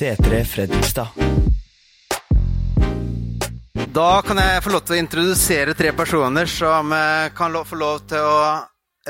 [0.00, 1.08] C3 Fredrikstad.
[3.92, 7.98] Da kan jeg få lov til å introdusere tre personer som eh, kan få lov
[8.08, 8.40] til å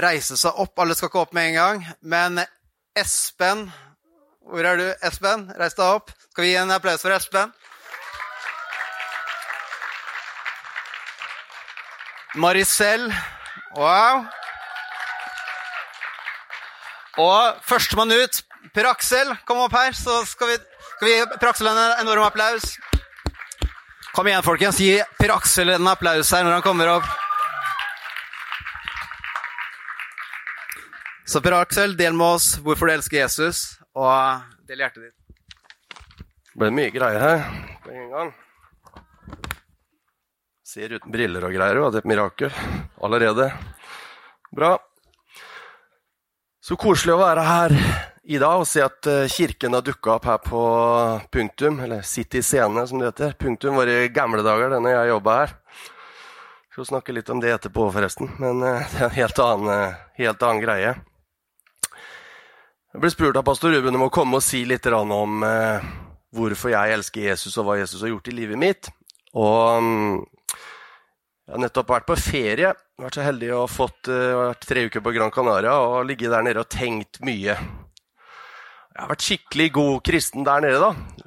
[0.03, 0.73] reise seg opp.
[0.83, 2.41] Alle skal ikke opp med en gang, men
[2.99, 3.69] Espen
[4.41, 5.47] Hvor er du, Espen?
[5.55, 6.11] Reis deg opp.
[6.33, 7.53] Skal vi gi en applaus for Espen?
[12.35, 13.13] Maricel.
[13.77, 14.27] Wow.
[17.21, 18.43] Og førstemann ut,
[18.75, 20.59] Per Aksel, kom opp her, så skal vi,
[20.97, 22.77] skal vi gi Per Aksel en enorm applaus.
[24.15, 24.79] Kom igjen, folkens.
[24.81, 27.09] Gi Per Aksel en applaus her når han kommer opp.
[31.31, 35.17] Så Per Aksel, del med oss hvorfor du elsker Jesus, og del hjertet ditt.
[36.51, 37.45] Det ble mye greier her
[37.85, 38.33] på en gang.
[40.67, 42.51] Ser uten briller og greier, og det er et mirakel
[43.03, 43.47] allerede.
[44.55, 44.75] Bra.
[46.71, 47.73] Så koselig å være her
[48.31, 50.61] i dag og se at eh, kirken har dukka opp her på
[51.35, 53.33] Punktum, eller City Scene som det heter.
[53.41, 55.57] Punktum var i gamle dager, denne jeg jobba her.
[56.71, 59.99] Skal snakke litt om det etterpå, forresten, men eh, det er en helt annen, eh,
[60.21, 60.95] helt annen greie.
[62.95, 65.43] Jeg ble spurt av pastor Ruben om å komme og si litt om
[66.31, 68.95] hvorfor jeg elsker Jesus, og hva Jesus har gjort i livet mitt.
[69.35, 70.23] Og mm,
[71.51, 72.69] jeg har nettopp vært på ferie.
[73.03, 76.31] Vært så heldig å ha fått eh, vært tre uker på Gran Canaria og ligget
[76.31, 77.57] der nede og tenkt mye.
[77.57, 81.27] Jeg har vært skikkelig god kristen der nede, da.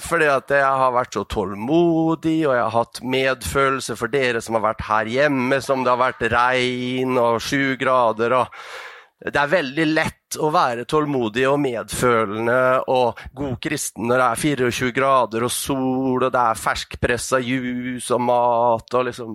[0.00, 4.56] Fordi at jeg har vært så tålmodig, og jeg har hatt medfølelse for dere som
[4.56, 8.32] har vært her hjemme, som det har vært regn og sju grader.
[8.38, 8.87] og
[9.18, 12.58] det er veldig lett å være tålmodig og medfølende
[12.92, 18.14] og god kristen når det er 24 grader og sol, og det er ferskpressa juice
[18.14, 19.34] og mat og liksom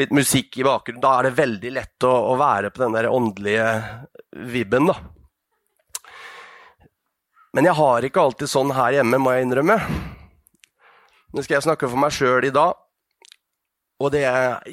[0.00, 1.02] litt musikk i bakgrunnen.
[1.04, 3.68] Da er det veldig lett å, å være på den der åndelige
[4.48, 4.96] vibben, da.
[7.56, 9.76] Men jeg har ikke alltid sånn her hjemme, må jeg innrømme.
[11.32, 12.76] Nå skal jeg snakke for meg sjøl i dag.
[13.96, 14.26] Og det,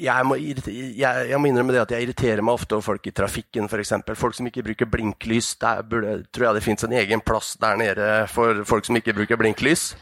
[0.04, 3.12] jeg, må, jeg, jeg må innrømme det at jeg irriterer meg ofte over folk i
[3.16, 3.94] trafikken, f.eks.
[4.20, 5.54] Folk som ikke bruker blinklys.
[5.62, 9.14] Der burde, tror jeg det fins en egen plass der nede for folk som ikke
[9.16, 9.94] bruker blinklys.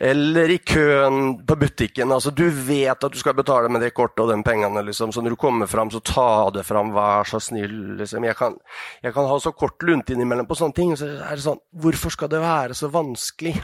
[0.00, 2.12] Eller i køen på butikken.
[2.12, 4.82] altså Du vet at du skal betale med det kortet og de pengene.
[4.84, 7.96] liksom, Så når du kommer fram, så ta det fram, vær så snill.
[7.96, 8.24] liksom.
[8.24, 8.56] Jeg kan,
[9.02, 10.96] jeg kan ha så kort lunte innimellom på sånne ting.
[10.96, 13.56] Så er det sånn, Hvorfor skal det være så vanskelig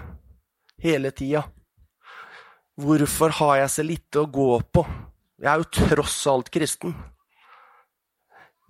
[0.83, 1.45] hele tida?
[2.77, 4.83] Hvorfor har jeg så lite å gå på?
[5.41, 6.93] Jeg er jo tross alt kristen.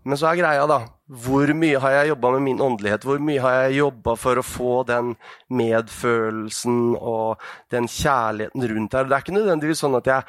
[0.06, 0.84] Men så er greia, da.
[1.26, 3.02] Hvor mye har jeg jobba med min åndelighet?
[3.06, 5.12] Hvor mye har jeg jobba for å få den
[5.50, 7.42] medfølelsen og
[7.74, 9.08] den kjærligheten rundt her?
[9.10, 10.26] Det er ikke nødvendigvis sånn at jeg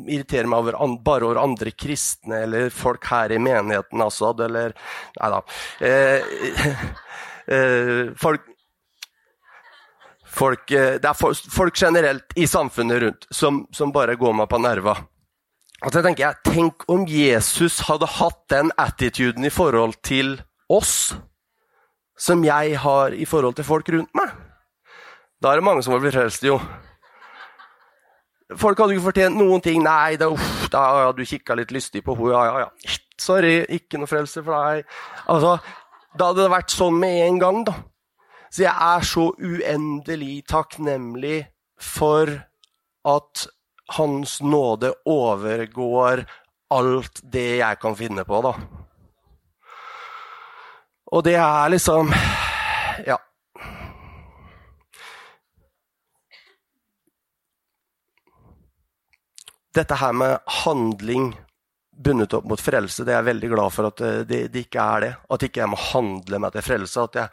[0.00, 4.74] irriterer meg over, bare over andre kristne eller folk her i menigheten, altså, eller
[5.20, 5.42] Nei da.
[5.86, 6.34] Eh,
[7.54, 8.50] eh, folk
[10.32, 14.60] Folk, eh, det er folk, generelt i samfunnet rundt som, som bare går meg på
[14.62, 14.96] nerva.
[15.82, 20.38] Og så tenker jeg, Tenk om Jesus hadde hatt den attituden i forhold til
[20.72, 21.12] oss
[22.22, 24.30] som jeg har i forhold til folk rundt meg.
[25.42, 26.60] Da er det mange som har blitt frelst, jo.
[28.60, 29.80] Folk hadde ikke fortjent noen ting.
[29.82, 32.34] Nei, da, uff, da ja, du kikka litt lystig på henne.
[32.34, 32.98] Ja, ja, ja.
[33.20, 34.86] Sorry, ikke noe frelse for deg.
[35.32, 35.56] Altså,
[36.12, 37.72] Da hadde det vært sånn med en gang, da.
[38.52, 41.46] Så jeg er så uendelig takknemlig
[41.80, 42.28] for
[43.08, 43.48] at
[43.92, 46.22] Hans nåde overgår
[46.72, 48.52] alt det jeg kan finne på, da.
[51.12, 52.12] Og det er liksom
[53.06, 53.18] Ja.
[59.72, 61.32] Dette her med handling
[62.04, 64.84] bundet opp mot frelse, det er jeg veldig glad for at det, det, det ikke
[64.96, 65.12] er det.
[65.32, 67.04] At ikke jeg må handle meg til frelse.
[67.08, 67.32] At jeg,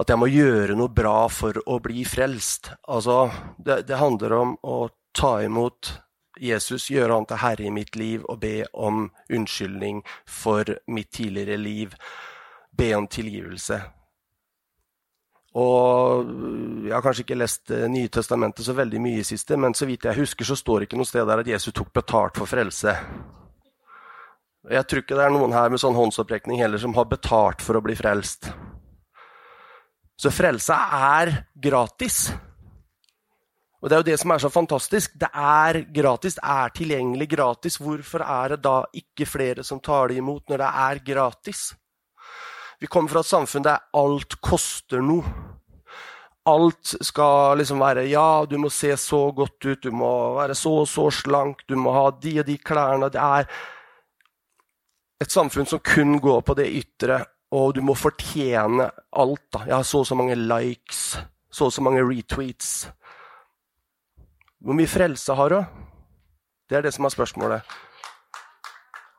[0.00, 2.70] at jeg må gjøre noe bra for å bli frelst.
[2.88, 3.26] Altså,
[3.58, 4.78] det, det handler om å
[5.16, 5.92] ta imot
[6.40, 11.58] Jesus, gjøre han til herre i mitt liv og be om unnskyldning for mitt tidligere
[11.60, 11.96] liv.
[12.72, 13.80] Be om tilgivelse.
[15.60, 16.28] Og
[16.86, 19.88] Jeg har kanskje ikke lest eh, Nye testamentet så veldig mye i siste, men så
[19.88, 22.46] vidt jeg husker, så står det ikke noe sted der at Jesus tok betalt for
[22.46, 22.94] frelse.
[24.70, 27.76] Jeg tror ikke det er noen her med sånn håndsopprekning heller som har betalt for
[27.76, 28.52] å bli frelst.
[30.20, 32.28] Så frelse er gratis.
[33.80, 35.14] Og det er jo det som er så fantastisk.
[35.16, 37.78] Det er gratis, det er tilgjengelig gratis.
[37.80, 41.62] Hvorfor er det da ikke flere som tar det imot når det er gratis?
[42.80, 45.24] Vi kommer fra et samfunn der alt koster noe.
[46.48, 50.82] Alt skal liksom være Ja, du må se så godt ut, du må være så
[50.82, 53.08] og så slank, du må ha de og de klærne.
[53.12, 53.48] Det er
[55.20, 59.44] et samfunn som kun går på det ytre, og du må fortjene alt.
[59.52, 59.64] da.
[59.66, 61.18] Jeg har så og så mange likes,
[61.50, 62.88] så og så mange retweets.
[64.60, 65.60] Hvor mye frelse har du?
[66.70, 67.78] Det er det som er spørsmålet.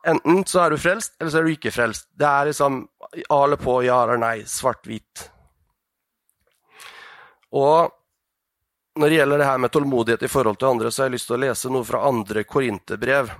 [0.08, 2.08] Enten så er du frelst, eller så er du ikke frelst.
[2.18, 2.82] Det er liksom
[3.20, 5.28] ja eller på, ja eller nei, svart-hvit.
[7.52, 7.92] Og
[8.98, 11.28] når det gjelder det her med tålmodighet i forhold til andre, så har jeg lyst
[11.30, 13.30] til å lese noe fra andre korinterbrev.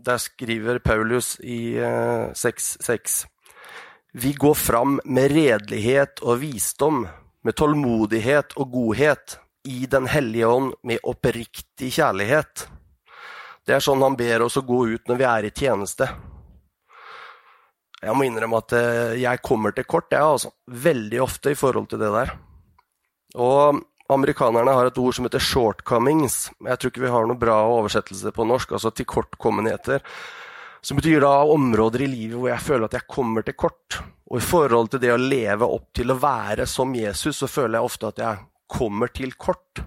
[0.00, 3.24] Der skriver Paulus i 6.6.:
[4.12, 7.04] Vi går fram med redelighet og visdom,
[7.42, 12.64] med tålmodighet og godhet, i Den hellige ånd med oppriktig kjærlighet.
[13.66, 16.08] Det er sånn han ber oss å gå ut når vi er i tjeneste.
[18.00, 18.74] Jeg må innrømme at
[19.20, 20.50] jeg kommer til kort, jeg, altså.
[20.64, 22.32] Veldig ofte i forhold til det der.
[23.36, 26.50] Og amerikanerne har et ord som heter 'shortcomings'.
[26.64, 30.00] Jeg tror ikke vi har noe bra oversettelse på norsk, altså tilkortkommenheter.
[30.82, 34.00] Som betyr da områder i livet hvor jeg føler at jeg kommer til kort.
[34.30, 37.78] Og i forhold til det å leve opp til å være som Jesus, så føler
[37.78, 39.82] jeg ofte at jeg kommer til kort.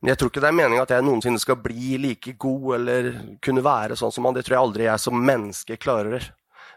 [0.00, 3.10] Men jeg tror ikke det er meninga at jeg noensinne skal bli like god eller
[3.44, 4.36] kunne være sånn som han.
[4.36, 6.26] Det tror jeg aldri jeg som menneske klarer.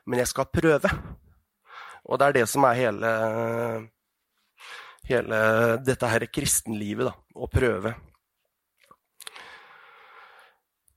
[0.05, 0.91] Men jeg skal prøve.
[2.09, 3.09] Og det er det som er hele,
[5.09, 5.41] hele
[5.85, 7.15] dette her kristenlivet, da.
[7.39, 7.93] Å prøve.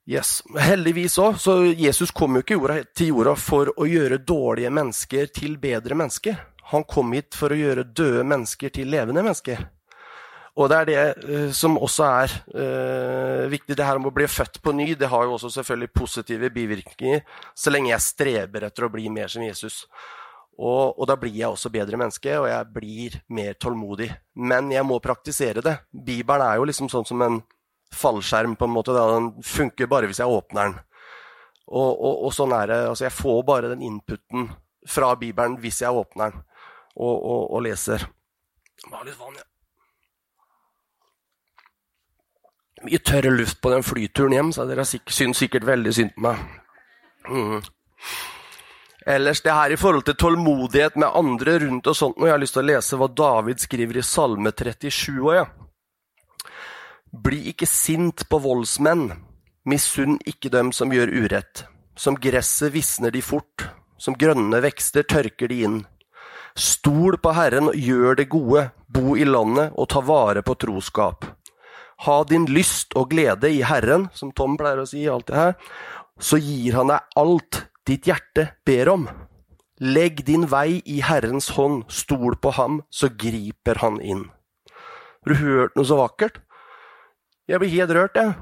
[0.08, 0.40] Yes.
[0.58, 5.54] Heldigvis òg, så Jesus kom jo ikke til jorda for å gjøre dårlige mennesker til
[5.62, 6.40] bedre mennesker.
[6.72, 9.62] Han kom hit for å gjøre døde mennesker til levende mennesker.
[10.58, 13.76] Og det er det uh, som også er uh, viktig.
[13.78, 17.22] Det her om å bli født på ny det har jo også selvfølgelig positive bivirkninger,
[17.54, 19.86] så lenge jeg streber etter å bli mer som Jesus.
[20.58, 24.10] Og, og, da blir jeg også bedre menneske, og jeg blir mer tålmodig.
[24.36, 25.78] Men jeg må praktisere det.
[25.90, 27.40] Bibelen er jo liksom sånn som en
[27.94, 28.94] fallskjerm, på en måte.
[28.96, 29.06] Da.
[29.14, 30.80] Den funker bare hvis jeg åpner den.
[31.72, 32.80] Og, og, og sånn er det.
[32.90, 34.50] Altså, jeg får bare den inputen
[34.88, 36.42] fra Bibelen hvis jeg åpner den
[37.00, 38.04] og, leser.
[38.82, 39.46] Jeg må ha litt vann, ja.
[42.82, 46.40] Mye tørr luft på den flyturen hjem, så dere syns sikkert veldig synd på meg.
[47.30, 47.60] Mm.
[49.06, 52.42] Ellers det her i forhold til tålmodighet med andre rundt og sånt, og jeg har
[52.42, 55.46] lyst til å lese hva David skriver i Salme 37 òg, ja.
[57.12, 59.10] Bli ikke sint på voldsmenn,
[59.68, 61.66] misunn ikke dem som gjør urett.
[61.92, 63.66] Som gresset visner de fort,
[64.00, 65.74] som grønne vekster tørker de inn.
[66.56, 71.26] Stol på Herren og gjør det gode, bo i landet og ta vare på troskap.
[72.06, 75.52] Ha din lyst og glede i Herren, som Tom pleier å si, det her,
[76.16, 79.04] så gir han deg alt ditt hjerte ber om.
[79.84, 84.24] Legg din vei i Herrens hånd, stol på ham, så griper han inn.
[85.22, 86.40] Har du hørt noe så vakkert?
[87.48, 88.34] Jeg blir helt rørt, jeg.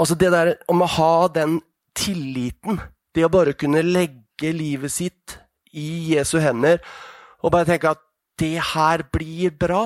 [0.00, 1.58] Altså det der om å ha den
[1.98, 2.80] tilliten,
[3.14, 5.36] det å bare kunne legge livet sitt
[5.76, 6.80] i Jesu hender
[7.40, 8.00] og bare tenke at
[8.40, 9.84] det her blir bra.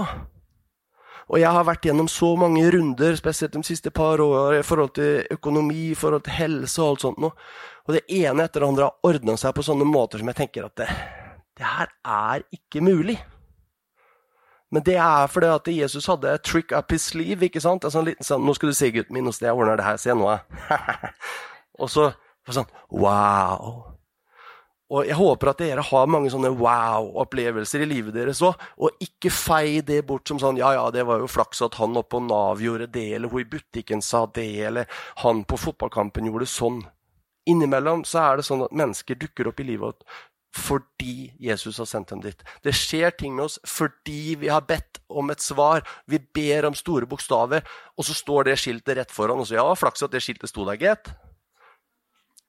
[1.24, 4.92] Og jeg har vært gjennom så mange runder, spesielt de siste par årene, i forhold
[4.98, 7.32] til økonomi, i forhold til helse og alt sånt noe.
[7.88, 10.68] Og det ene etter det andre har ordna seg på sånne måter som jeg tenker
[10.68, 10.90] at det,
[11.56, 13.16] det her er ikke mulig.
[14.74, 17.46] Men det er fordi at Jesus hadde et trick up his sleeve.
[17.46, 17.84] ikke sant?
[17.86, 19.96] En sånn liten sånn, 'Nå skal du se, gutten min, åssen jeg ordner det her.
[20.02, 20.26] Se nå,
[21.80, 22.10] Og så
[22.50, 23.94] sånn Wow.
[24.92, 28.58] Og jeg håper at dere har mange sånne wow-opplevelser i livet deres òg.
[28.76, 31.96] Og ikke fei det bort som sånn Ja, ja, det var jo flaks at han
[31.96, 34.90] oppe på Nav gjorde det, eller hun i butikken sa det, eller
[35.22, 36.82] han på fotballkampen gjorde sånn.
[37.48, 40.04] Innimellom så er det sånn at mennesker dukker opp i livet
[40.54, 42.42] fordi Jesus har sendt dem dit.
[42.62, 45.82] Det skjer ting med oss fordi vi har bedt om et svar.
[46.06, 47.66] Vi ber om store bokstaver,
[47.98, 49.54] og så står det skiltet rett foran oss.
[49.54, 51.10] Ja, flaks at det skiltet sto der, gitt.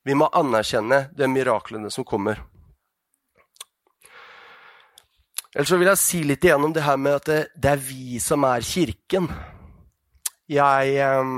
[0.05, 2.43] Vi må anerkjenne de miraklene som kommer.
[5.55, 8.19] Ellers så vil jeg si litt igjennom det her med at det, det er vi
[8.21, 9.29] som er kirken.
[10.51, 11.29] Jeg eh,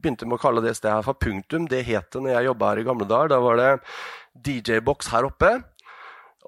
[0.00, 1.68] begynte med å kalle det stedet her for Punktum.
[1.70, 3.30] Det het det når jeg jobba her i gamle dager.
[3.34, 3.68] Da var det
[4.48, 5.52] DJ-boks her oppe.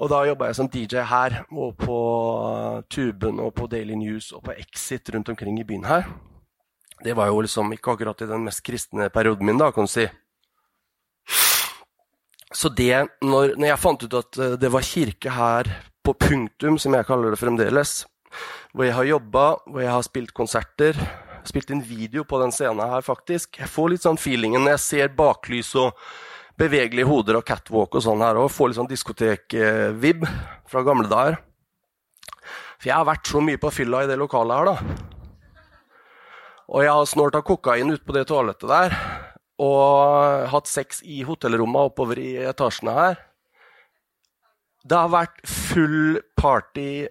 [0.02, 1.97] Og da jobba jeg som DJ her, og på
[2.90, 6.09] Tuben og på Daily News og på Exit rundt omkring i byen her.
[7.02, 9.92] Det var jo liksom ikke akkurat i den mest kristne perioden min, da, kan du
[9.92, 10.09] si.
[12.52, 12.90] Så det,
[13.23, 15.71] når, når jeg fant ut at eh, det var kirke her
[16.04, 18.02] på punktum, som jeg kaller det fremdeles,
[18.75, 20.99] hvor jeg har jobba, hvor jeg har spilt konserter,
[21.47, 24.85] spilt inn video på den scenen her, faktisk Jeg får litt sånn feelingen når jeg
[24.85, 25.97] ser baklys og
[26.59, 28.50] bevegelige hoder og catwalk og sånn her òg.
[28.52, 30.26] Får litt sånn diskotek-vib
[30.71, 31.40] fra gamle dager.
[32.82, 35.11] For jeg har vært så mye på fylla i det lokalet her, da.
[36.73, 38.97] Og jeg har snorta kokain ute på det toalettet der.
[39.62, 43.21] Og hatt sex i hotellrommene oppover i etasjene her.
[44.82, 47.04] Det har vært full party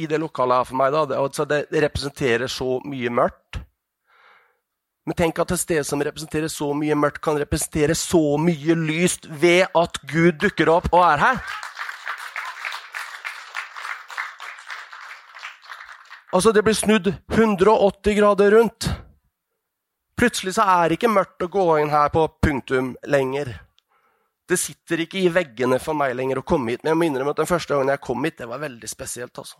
[0.00, 0.92] i det lokalet her for meg.
[0.92, 1.06] da.
[1.08, 3.62] Det, altså, det representerer så mye mørkt.
[5.08, 9.26] Men tenk at et sted som representerer så mye mørkt, kan representere så mye lyst
[9.30, 11.40] ved at Gud dukker opp og er her.
[16.30, 18.90] Altså, det blir snudd 180 grader rundt.
[20.20, 23.54] Plutselig så er det ikke mørkt å gå inn her på punktum lenger.
[24.46, 26.84] Det sitter ikke i veggene for meg lenger å komme hit.
[26.84, 29.32] Men jeg må innrømme at den første gangen jeg kom hit, det var veldig spesielt.
[29.38, 29.58] altså.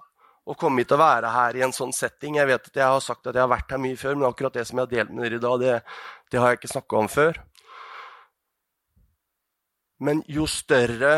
[0.49, 2.39] Å komme hit og være her i en sånn setting.
[2.41, 4.57] Jeg vet at jeg har sagt at jeg har vært her mye før, men akkurat
[4.57, 5.75] det som jeg har delt med dere i dag, det,
[6.33, 7.41] det har jeg ikke snakka om før.
[10.01, 11.15] Men jo større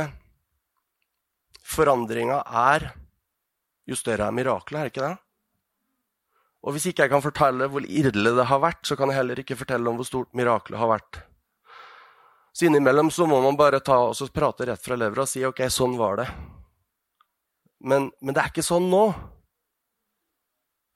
[1.63, 2.89] forandringa er,
[3.89, 5.19] jo større er miraklet, er det ikke det?
[6.63, 9.39] Og hvis ikke jeg kan fortelle hvor ille det har vært, så kan jeg heller
[9.43, 11.23] ikke fortelle om hvor stort miraklet har vært.
[12.53, 15.65] Så innimellom så må man bare ta og prate rett fra levra og si ok,
[15.73, 16.29] sånn var det.
[17.83, 19.11] Men, men, det er ikke sånn nå.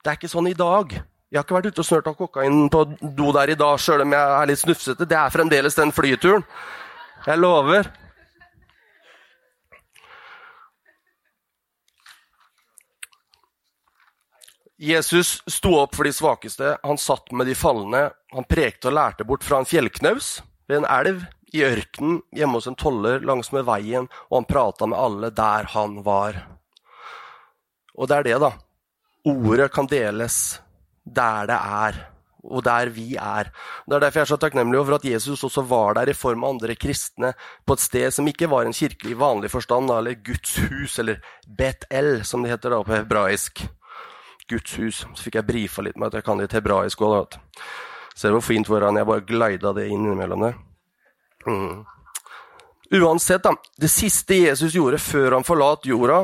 [0.04, 0.92] Det er ikke sånn i dag.
[0.94, 4.04] Jeg har ikke vært ute og snørt av kokain på do der i dag sjøl
[4.04, 5.08] om jeg er litt snufsete.
[5.10, 6.46] Det er fremdeles den flyturen.
[7.26, 7.90] Jeg lover.
[14.78, 19.24] Jesus sto opp for de svakeste, han satt med de falne, han prekte og lærte
[19.24, 21.24] bort fra en fjellknaus ved en elv,
[21.56, 26.02] i ørkenen, hjemme hos en toller langsmed veien, og han prata med alle der han
[26.04, 26.42] var.
[27.96, 28.52] Og det er det, da.
[29.26, 30.60] Ordet kan deles
[31.06, 31.98] der det er,
[32.46, 33.50] og der vi er.
[33.86, 36.44] Det er derfor jeg er så takknemlig over at Jesus også var der i form
[36.44, 37.32] av andre kristne
[37.66, 41.22] på et sted som ikke var en kirke i vanlig forstand, eller Guds hus, eller
[41.46, 43.64] Bet-El, som det heter da på hebraisk.
[44.50, 45.02] Guds hus.
[45.14, 47.38] Så fikk jeg brifa litt med at jeg kan litt hebraisk òg.
[48.16, 50.58] Ser du hvor fint foran jeg bare glida det inn innimellom der.
[51.46, 51.84] Mm.
[52.96, 53.52] Uansett, da.
[53.76, 56.22] Det siste Jesus gjorde før han forlot jorda,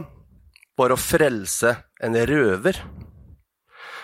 [0.77, 2.79] var å frelse en røver.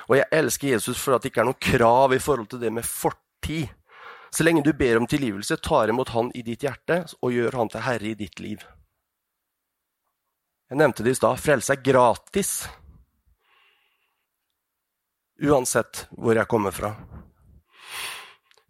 [0.08, 2.72] Og jeg elsker Jesus for at det ikke er noe krav i forhold til det
[2.72, 3.68] med fortid.
[4.30, 7.72] Så lenge du ber om tilgivelse, tar imot Han i ditt hjerte og gjør Han
[7.72, 8.64] til herre i ditt liv.
[10.68, 11.40] Jeg nevnte det i stad.
[11.40, 12.52] Frelse er gratis.
[15.40, 16.92] Uansett hvor jeg kommer fra.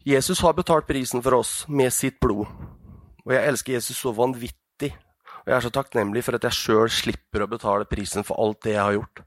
[0.06, 2.46] Jesus har betalt prisen for oss med sitt blod.
[3.26, 4.94] Og jeg elsker Jesus så vanvittig.
[5.48, 8.58] Og jeg er så takknemlig for at jeg sjøl slipper å betale prisen for alt
[8.66, 9.22] det jeg har gjort.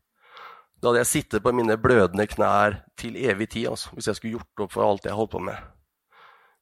[0.78, 4.36] Da hadde jeg sittet på mine blødende knær til evig tid altså, hvis jeg skulle
[4.36, 5.64] gjort opp for alt jeg holdt på med.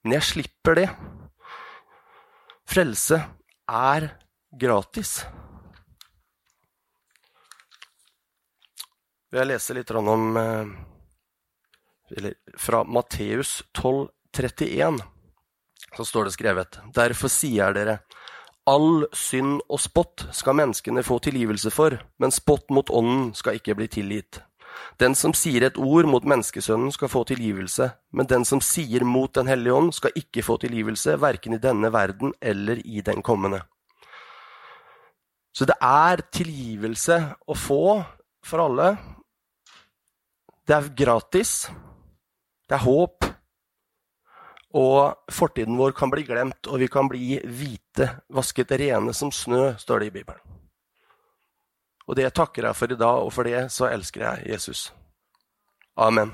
[0.07, 0.85] Men jeg slipper det.
[2.71, 3.19] Frelse
[3.67, 4.07] er
[4.63, 5.25] gratis.
[9.35, 10.71] jeg lese litt om eh,
[12.15, 14.07] eller, Fra Matteus 12,
[14.39, 15.03] 31,
[15.97, 17.99] så står det skrevet Derfor sier dere
[18.69, 23.75] All synd og spott skal menneskene få tilgivelse for, men spott mot ånden skal ikke
[23.79, 24.43] bli tilgitt.
[25.01, 29.33] Den som sier et ord mot menneskesønnen, skal få tilgivelse, men den som sier mot
[29.33, 33.63] Den hellige ånd, skal ikke få tilgivelse, verken i denne verden eller i den kommende.
[35.53, 38.03] Så det er tilgivelse å få
[38.45, 38.93] for alle,
[40.69, 41.65] det er gratis.
[42.69, 43.25] Det er håp.
[44.77, 49.73] Og fortiden vår kan bli glemt, og vi kan bli hvite, vasket rene som snø,
[49.81, 50.41] står det i Bibelen.
[52.09, 54.93] Og det takker jeg for i dag, og for det så elsker jeg Jesus.
[55.97, 56.33] Amen.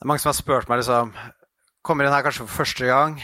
[0.00, 1.10] Det er mange som har spurt meg liksom
[1.84, 3.18] Kommer inn her kanskje for første gang.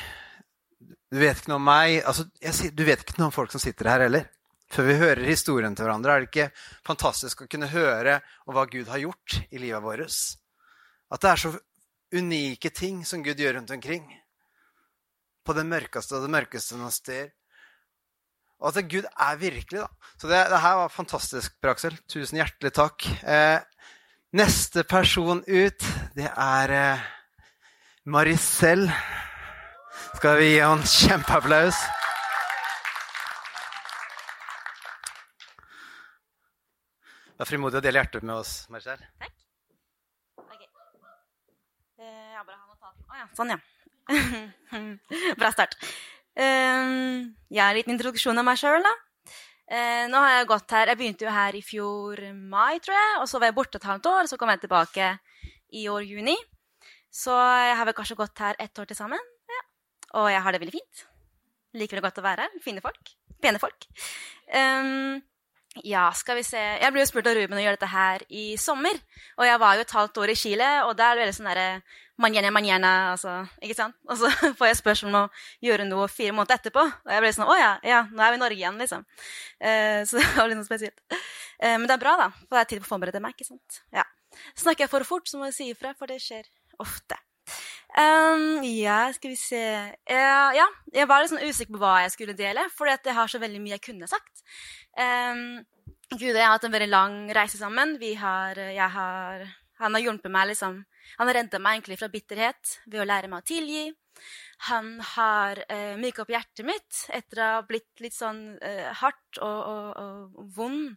[1.13, 2.01] Du vet ikke noe om meg.
[2.03, 4.27] Altså, jeg, du vet ikke noe om folk som sitter her heller.
[4.73, 6.49] Før vi hører historien til hverandre, er det ikke
[6.87, 10.17] fantastisk å kunne høre om hva Gud har gjort i livet vårt?
[11.15, 11.53] At det er så
[12.17, 14.09] unike ting som Gud gjør rundt omkring.
[15.47, 17.31] På det mørkeste og det mørkeste noen steder.
[18.59, 20.11] Og at Gud er virkelig, da.
[20.19, 21.95] Så det, det her var fantastisk, Braksel.
[22.11, 23.07] Tusen hjertelig takk.
[23.23, 23.61] Eh,
[24.37, 25.85] Neste person ut,
[26.19, 27.05] det er eh,
[28.11, 28.83] Maricel.
[30.17, 31.77] Skal vi gi en kjempeapplaus?
[37.37, 39.03] er frimodig å dele hjertet med oss, Marcel.
[39.21, 39.35] Takk.
[40.41, 40.71] Okay.
[42.01, 43.05] Eh, jeg bare har notaten.
[43.05, 43.27] Å oh, ja.
[43.37, 43.61] Sånn, ja.
[45.43, 45.77] Bra start.
[46.33, 48.97] Um, ja, en liten introduksjon av meg sjøl, da.
[49.67, 52.25] Eh, nå har Jeg gått her, jeg begynte jo her i fjor
[52.57, 53.15] mai, tror jeg.
[53.21, 55.15] Og så var jeg borte et halvt år, så kom jeg tilbake
[55.77, 56.41] i år juni.
[57.13, 59.36] Så jeg har vel kanskje gått her ett år til sammen.
[60.17, 61.07] Og jeg har det veldig fint.
[61.77, 62.61] Liker det godt å være her.
[62.65, 63.15] Fine folk.
[63.43, 63.89] Pene folk.
[64.49, 65.19] Um,
[65.85, 68.47] ja, skal vi se Jeg ble jo spurt av Ruben å gjøre dette her i
[68.61, 68.97] sommer.
[69.37, 71.51] Og jeg var jo et halvt år i Chile, og der er det veldig sånn
[71.53, 71.71] derre
[72.17, 73.97] Mañana, mañana, altså, ikke sant?
[74.09, 76.81] Og så får jeg spørsmål om å gjøre noe fire måneder etterpå.
[76.81, 79.05] Og jeg ble sånn Å ja, ja, nå er vi i Norge igjen, liksom.
[79.61, 81.03] Uh, så det var litt noe spesielt.
[81.61, 82.31] Uh, men det er bra, da.
[82.47, 83.83] For det er tid på å forberede meg, ikke sant.
[83.93, 84.07] Ja.
[84.57, 86.49] Snakker jeg for fort, så må jeg si ifra, for det skjer
[86.81, 87.21] ofte.
[87.97, 92.13] Um, ja, skal vi se uh, Ja, jeg var litt sånn usikker på hva jeg
[92.13, 94.43] skulle dele, fordi at jeg har så veldig mye jeg kunne sagt.
[94.99, 95.63] Um,
[96.13, 97.97] Gud jeg har hatt en veldig lang reise sammen.
[98.21, 98.61] Har,
[98.97, 99.47] har,
[99.81, 100.85] han har hjulpet meg liksom
[101.17, 103.87] Han har redda meg egentlig fra bitterhet ved å lære meg å tilgi.
[104.69, 109.41] Han har uh, myka opp hjertet mitt etter å ha blitt litt sånn uh, hardt
[109.41, 110.97] og, og, og vond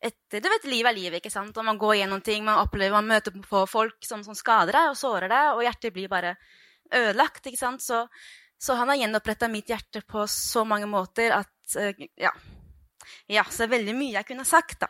[0.00, 1.56] etter, du vet, Livet er livet, ikke sant?
[1.56, 4.92] og man går gjennom ting, man opplever, man møter på folk som, som skader deg
[4.92, 6.36] og sårer deg, og hjertet blir bare
[6.96, 7.44] ødelagt.
[7.46, 7.84] ikke sant?
[7.84, 8.06] Så,
[8.56, 12.32] så han har gjenoppretta mitt hjerte på så mange måter at uh, ja.
[13.28, 13.44] ja.
[13.44, 14.88] Så det er veldig mye jeg kunne sagt, da,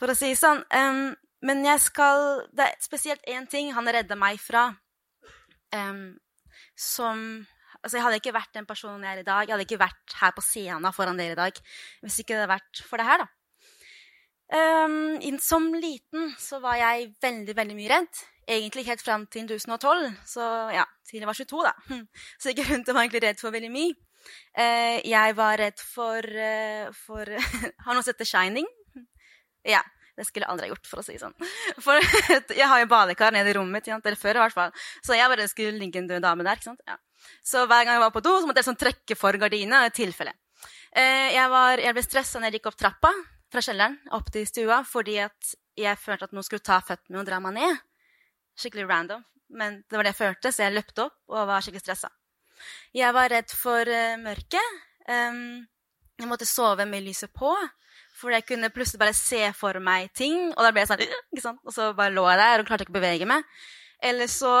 [0.00, 0.62] for å si sånn.
[0.68, 1.08] Um,
[1.40, 4.68] men jeg skal Det er spesielt én ting han redda meg fra,
[5.72, 6.04] um,
[6.76, 7.24] som
[7.80, 9.46] Altså, Jeg hadde ikke vært den personen jeg er i dag.
[9.46, 11.60] Jeg hadde ikke vært her på scenen foran dere i dag
[12.04, 13.22] hvis ikke det hadde vært for det her.
[13.22, 13.39] da.
[14.50, 18.22] Um, som liten så var jeg veldig veldig mye redd.
[18.50, 22.00] Egentlig helt fram til 2012, så ja, til jeg var 22, da.
[22.40, 23.94] Så jeg rundt og var egentlig redd for veldig mye.
[24.58, 27.30] Uh, jeg var redd for, uh, for
[27.86, 28.66] Har noen sett The Shining?
[29.66, 29.84] Ja.
[30.18, 31.32] Det skulle jeg aldri ha gjort, for å si det sånn.
[31.86, 31.96] For
[32.52, 34.74] jeg har jo badekar nede i rommet mitt, eller før i hvert fall.
[35.06, 36.58] Så jeg bare skulle ligge en død dame der.
[36.58, 36.82] ikke sant?
[36.84, 36.98] Ja.
[37.46, 39.88] Så hver gang jeg var på do, så måtte jeg sånn trekke for gardinene.
[39.88, 41.46] Uh, jeg,
[41.86, 43.14] jeg ble stressa når jeg gikk opp trappa
[43.50, 47.28] fra kjelleren opp til stua fordi at jeg følte at noen skulle ta føttene og
[47.28, 47.82] dra meg ned.
[48.58, 49.24] Skikkelig random.
[49.50, 52.10] Men det var det jeg følte, så jeg løpte opp og var skikkelig stressa.
[52.94, 54.80] Jeg var redd for uh, mørket.
[55.08, 55.66] Um,
[56.20, 57.50] jeg måtte sove med lyset på,
[58.14, 60.50] for jeg kunne plutselig bare se for meg ting.
[60.52, 61.62] Og da ble jeg sånn, ikke sant?
[61.64, 63.46] Og så bare lå jeg der og klarte ikke å bevege meg.
[64.04, 64.52] Eller så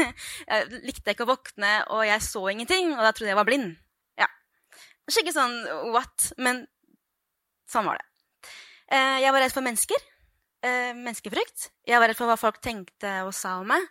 [0.50, 3.48] jeg likte jeg ikke å våkne, og jeg så ingenting, og da trodde jeg var
[3.48, 3.74] blind.
[4.18, 4.30] Ja.
[5.10, 5.58] Skikkelig sånn
[5.94, 6.30] what?
[6.38, 6.64] Men
[7.68, 8.07] sånn var det.
[8.88, 10.06] Eh, jeg var redd for mennesker.
[10.64, 11.68] Eh, menneskefrykt.
[11.86, 13.84] Jeg var redd for hva folk tenkte og sa om meg.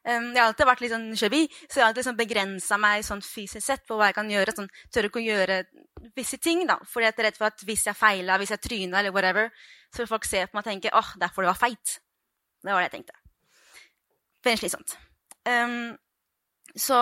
[0.00, 3.20] Jeg har alltid vært litt sånn shabby, så jeg har alltid sånn begrensa meg sånn
[3.20, 4.54] fysisk sett på hva jeg kan gjøre.
[4.56, 5.58] Sånn, tør ikke å gjøre
[6.16, 6.78] visse ting, da.
[6.88, 9.50] Fordi jeg er redd for at hvis jeg feila, hvis jeg tryna eller whatever,
[9.92, 11.98] så vil folk se på meg og tenke åh, oh, derfor du var feit.
[12.64, 13.18] Det var det jeg tenkte.
[14.48, 14.96] Veldig slitsomt.
[15.44, 15.98] Um,
[16.76, 16.96] så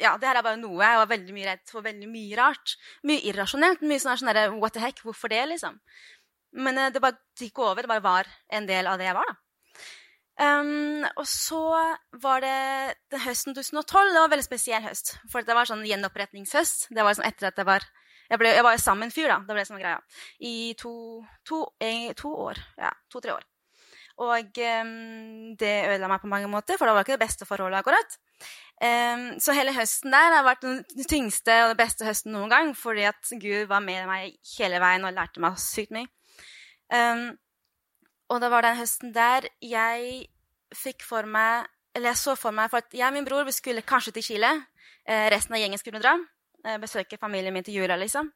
[0.00, 0.80] ja, det her er bare noe.
[0.80, 2.76] Jeg var veldig mye redd for veldig mye rart.
[3.08, 3.84] Mye irrasjonelt.
[3.84, 5.76] Mye sånn, her, what the heck, hvorfor det, liksom?
[6.52, 7.82] Men eh, det bare gikk over.
[7.82, 9.38] Det bare var en del av det jeg var, da.
[10.40, 11.60] Um, og så
[12.22, 12.56] var det
[13.12, 14.12] den høsten 2012.
[14.12, 15.14] Det var en veldig spesiell høst.
[15.30, 16.88] For det var sånn gjenoppretningshøst.
[16.94, 17.90] Det var sånn etter at jeg var
[18.32, 19.42] Jeg, ble, jeg var sammen med en fyr, da.
[19.44, 19.98] Det ble sånn greia.
[20.40, 20.92] I to,
[21.44, 22.60] to, en, to år.
[22.80, 23.44] Ja, to-tre år.
[24.24, 27.82] Og um, det ødela meg på mange måter, for det var ikke det beste forholdet
[27.82, 28.16] akkurat.
[28.80, 32.72] Um, så hele høsten der har vært den tyngste og den beste høsten noen gang,
[32.78, 36.08] fordi at Gud var med meg hele veien og lærte meg sykt mye.
[36.92, 37.30] Um,
[38.32, 40.26] og det var den høsten der jeg
[40.76, 43.52] fikk for meg Eller jeg så for meg For at jeg og min bror vi
[43.52, 44.52] skulle kanskje til Chile.
[45.04, 46.14] Eh, resten av gjengen skulle dra.
[46.64, 48.30] Eh, besøke familien min til jula, liksom.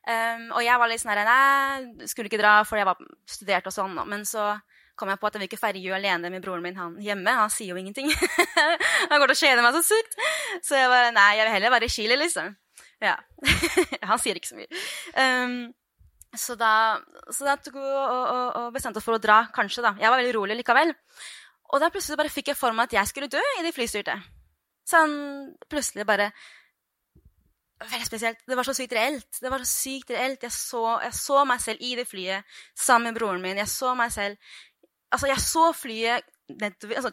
[0.00, 3.66] Um, og jeg var litt sånn her Nei, skulle ikke dra fordi jeg var studert
[3.66, 3.98] og sånn.
[4.08, 4.52] Men så
[5.00, 7.34] kom jeg på at jeg vil ikke feire jul alene med broren min han hjemme.
[7.40, 8.12] Han sier jo ingenting.
[9.10, 10.18] han går til å kjede meg så sykt.
[10.62, 12.54] Så jeg bare Nei, jeg vil heller være i Chile, liksom.
[13.00, 13.16] Ja.
[14.12, 14.84] han sier ikke så mye.
[15.16, 15.58] Um,
[16.38, 17.00] så da,
[17.34, 19.82] så da og, og, og, bestemte oss for å dra, kanskje.
[19.82, 19.94] da.
[19.98, 20.92] Jeg var veldig rolig likevel.
[21.70, 24.30] Og da plutselig bare fikk jeg for meg at jeg skulle dø i det flystyrtet.
[24.90, 25.12] Sånn
[25.70, 26.32] plutselig bare
[27.80, 28.42] Veldig spesielt.
[28.44, 29.38] Det var så sykt reelt.
[29.40, 30.42] Det var så sykt reelt.
[30.44, 33.56] Jeg så, jeg så meg selv i det flyet sammen med broren min.
[33.56, 34.36] Jeg så meg selv
[35.10, 36.26] Altså, jeg så flyet
[36.60, 37.10] nedover altså,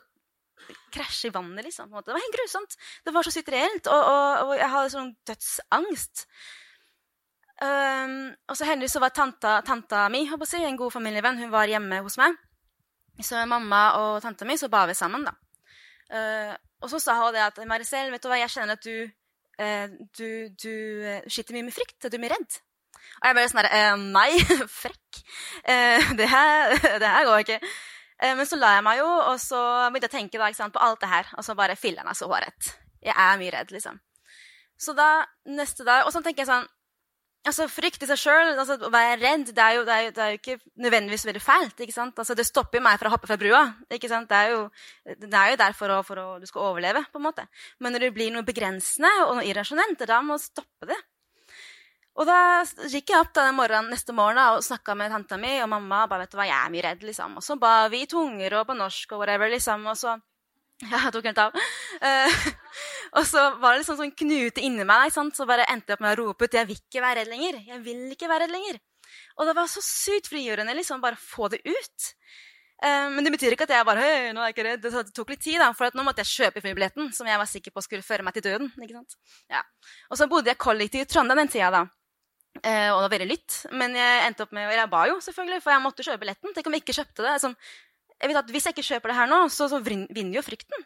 [0.94, 1.88] krasje i vannet, liksom.
[1.90, 2.76] Det var helt grusomt.
[3.06, 3.88] Det var så sykt reelt.
[3.88, 6.26] Og, og, og jeg hadde sånn dødsangst.
[7.58, 11.40] Um, og så heldigvis så var tanta, tanta mi si, en god familievenn.
[11.42, 12.36] Hun var hjemme hos meg.
[13.22, 15.26] Så mamma og tanta mi så ba vi sammen.
[15.26, 15.34] da.
[16.14, 19.10] Uh, og så sa hun det at Maricel, vet du hva, jeg kjenner at du,
[19.58, 21.98] uh, du, du uh, sliter mye med frykt.
[22.06, 22.62] Du er mye redd.
[23.18, 24.32] Og jeg bare sånn herre Nei,
[24.82, 25.22] frekk.
[26.20, 27.62] det, her, det her går ikke.
[28.38, 30.84] men så la jeg meg jo, og så begynte jeg å tenke da, sant, på
[30.84, 31.34] alt det her.
[31.40, 32.74] Og så bare filler'n, altså, hun har.
[33.02, 33.98] Jeg er mye redd, liksom.
[34.78, 36.68] Så da, neste dag Og så tenker jeg sånn
[37.48, 40.14] Altså, Frykt i seg sjøl, altså, å være redd, det er, jo, det, er jo,
[40.16, 41.84] det er, jo, ikke nødvendigvis veldig fælt.
[41.84, 42.18] ikke sant?
[42.20, 43.62] Altså, Det stopper meg fra å hoppe fra brua.
[43.94, 44.28] ikke sant?
[44.30, 44.64] Det er jo,
[45.08, 47.06] det er jo der for, å, for å, du skal overleve.
[47.14, 47.48] på en måte.
[47.80, 51.00] Men når det blir noe begrensende og noe irrasjonelt, da må du stoppe det.
[52.18, 55.70] Og da gikk jeg opp den morgenen, neste morgen og snakka med tanta mi og
[55.70, 56.08] mamma.
[56.10, 57.38] bare, vet du hva, jeg er mye redd, liksom.
[57.38, 59.86] Og så ba vi tunger og på norsk og whatever, liksom.
[59.86, 60.18] Og så
[60.92, 61.56] Ja, jeg tok helt av.
[62.02, 62.50] Uh,
[63.18, 65.14] og så var det liksom sånn knute inni meg.
[65.14, 67.64] Så bare endte jeg opp med å rope ut 'Jeg vil ikke være redd lenger'.
[67.72, 68.78] Jeg vil ikke være redd lenger.
[69.40, 72.12] Og det var så sykt frigjørende liksom bare få det ut.
[72.78, 74.86] Uh, men det betyr ikke at jeg bare Hei, nå er jeg ikke redd.
[74.86, 77.74] Det tok litt tid, da, for nå måtte jeg kjøpe flybilletten, som jeg var sikker
[77.74, 78.70] på skulle føre meg til døden.
[78.78, 79.18] ikke sant?
[79.50, 79.64] Ja.
[80.12, 81.72] Og så bodde jeg kollektivt i Trondheim den tida.
[81.74, 81.88] da.
[82.58, 83.58] Uh, og det var veldig lytt.
[83.74, 86.54] Men jeg endte opp med, eller jeg ba jo, selvfølgelig, for jeg måtte kjøpe billetten.
[86.54, 87.36] Tenk om jeg ikke kjøpte det.
[87.44, 87.58] Sånn,
[88.22, 90.86] jeg vet at Hvis jeg ikke kjøper det her nå, så, så vinner jo frykten.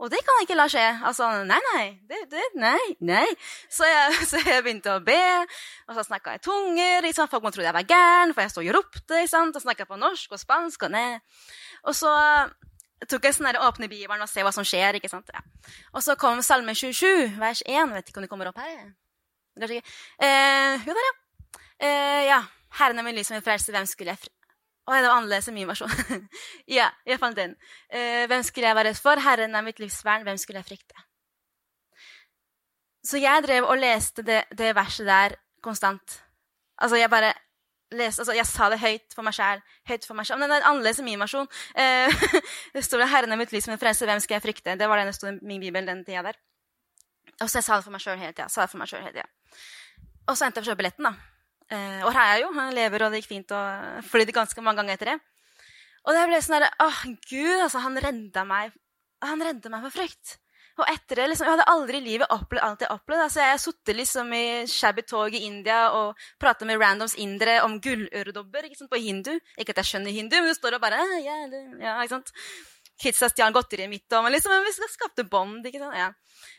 [0.00, 0.84] Og det kan jeg ikke la skje.
[1.04, 1.82] Altså, nei, nei.
[2.08, 3.26] Det, det, nei, nei.
[3.68, 5.20] Så jeg, så jeg, begynte å be,
[5.88, 7.04] og så snakka jeg tunger.
[7.04, 7.28] Liksom.
[7.32, 9.18] Folk må tro jeg var gæren, for jeg sto og ropte.
[9.18, 9.52] Liksom.
[9.52, 11.10] Og snakka på norsk og spansk og nei.
[11.84, 12.14] Og så
[13.10, 14.96] tok jeg sånn åpne Bibelen og se hva som skjer.
[14.96, 15.28] ikke sant?
[15.36, 15.44] Ja.
[15.92, 17.92] Og så kom Salme 27, vers 1.
[17.98, 18.88] Vet ikke om det kommer opp her.
[19.60, 21.14] Eh, jo, der, ja.
[21.76, 22.42] Eh, ja.
[22.80, 24.39] Herren er min lys og min frelse, hvem skulle jeg fri?
[24.90, 25.92] Å, det var annerledes enn min versjon.
[26.78, 27.52] ja, jeg fant den.
[27.92, 29.22] Uh, hvem skulle jeg være redd for?
[29.22, 30.26] Herren er mitt livsvern.
[30.26, 31.04] Hvem skulle jeg frykte?
[33.06, 36.18] Så jeg drev og leste det, det verset der konstant.
[36.82, 37.30] Altså, jeg bare
[37.94, 39.62] leste, altså, jeg sa det høyt for meg sjæl.
[39.88, 40.42] Høyt for meg selv.
[40.42, 41.46] Men den er annerledes enn min versjon.
[41.78, 42.42] Uh,
[42.74, 44.10] det står 'Herren er mitt liv som en frelse.
[44.10, 46.42] Hvem skal jeg frykte?' Det var det det sto i min bibel den tida der.
[47.40, 49.28] Og så jeg sa det for meg sjøl hele tida.
[50.26, 51.14] Og så endte jeg på å kjøpe billetten, da.
[51.70, 52.52] Eh, og her er jeg jo.
[52.58, 53.54] Han lever, og det gikk fint.
[53.56, 55.18] Og flydde ganske mange ganger etter det.
[56.06, 58.70] Og det ble sånn derre Åh, gud, altså, han redda meg
[59.20, 60.38] Han redda meg for frykt.
[60.80, 63.26] Og etter det, liksom, Jeg hadde aldri i livet opplevd alt jeg opplevde.
[63.26, 67.80] Altså, jeg har liksom i shabby tog i India og prata med randoms indere om
[67.84, 69.34] gulløredobber på hindu.
[69.58, 71.36] Ikke at jeg skjønner hindu, men det står og bare ja,
[71.80, 72.32] ja, ikke sant?
[73.00, 75.64] Kidsa stjal godteriet mitt, og, men liksom, vi skapte bånd.
[75.66, 75.96] ikke sant?
[75.96, 76.10] Ja.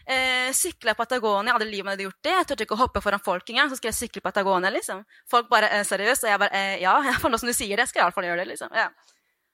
[0.05, 1.53] Eh, sykla Patagonia.
[1.53, 2.33] Hadde livet hadde gjort det.
[2.33, 3.69] Jeg turte ikke å hoppe foran folk engang.
[3.69, 4.73] Så skulle jeg sykle Patagonia.
[4.73, 5.03] liksom.
[5.29, 6.25] Folk bare eh, seriøst.
[6.25, 8.43] Og jeg bare eh, ja, for nå som du sier det, skal jeg iallfall gjøre
[8.43, 8.51] det.
[8.53, 8.73] liksom.
[8.77, 8.89] Ja.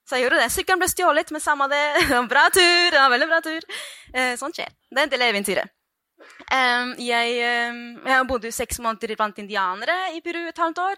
[0.08, 0.52] Så jeg gjorde det.
[0.54, 1.82] Sykkelen ble stjålet, men samme det.
[2.32, 2.96] bra tur.
[2.96, 3.66] Ja, veldig bra tur.
[4.14, 4.72] Eh, sånt skjer.
[4.88, 5.74] Det er en del av eventyret.
[6.18, 7.34] Um, jeg,
[7.70, 10.96] um, jeg bodde jo seks måneder blant indianere i Peru et halvt år.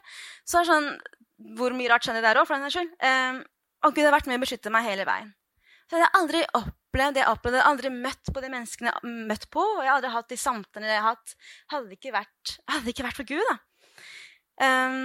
[0.49, 0.89] Så er det sånn,
[1.59, 2.95] Hvor mye rart skjedde der òg, for den saks skyld.
[3.03, 3.43] Um,
[3.89, 5.31] og Gud har vært med å beskytte meg hele veien.
[5.91, 7.59] Så jeg hadde aldri opplevd det jeg opplevde.
[7.59, 9.65] Jeg hadde aldri møtt på de menneskene jeg har møtt på.
[9.65, 11.35] Og jeg hadde aldri hatt de samtalene jeg har hatt.
[11.73, 13.57] Hadde det ikke vært, hadde det ikke vært for Gud, da.
[14.61, 15.01] Um,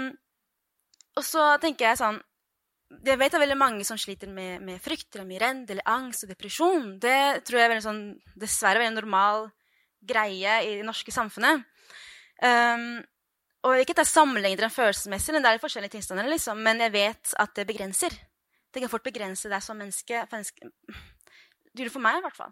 [1.16, 2.18] og så tenker jeg sånn
[3.08, 6.28] Jeg vet det er veldig mange som sliter med, med frykt eller mirend eller angst
[6.28, 6.94] og depresjon.
[7.02, 8.04] Det tror jeg er sånn,
[8.38, 9.50] dessverre er en normal
[10.06, 11.66] greie i det norske samfunnet.
[12.46, 13.02] Um,
[13.66, 16.94] og ikke at jeg sammenligner den følelsesmessig, men det er forskjellige tilstander, liksom, men jeg
[16.94, 18.14] vet at det begrenser.
[18.76, 20.26] Det kan fort begrense deg som menneske.
[20.32, 20.72] menneske
[21.76, 22.52] det gjør det for meg, i hvert fall.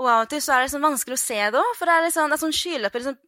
[0.00, 1.72] Og av og til så er det sånn vanskelig å se det òg.
[1.76, 3.18] For det er, sånn, det er sånn skylapper liksom,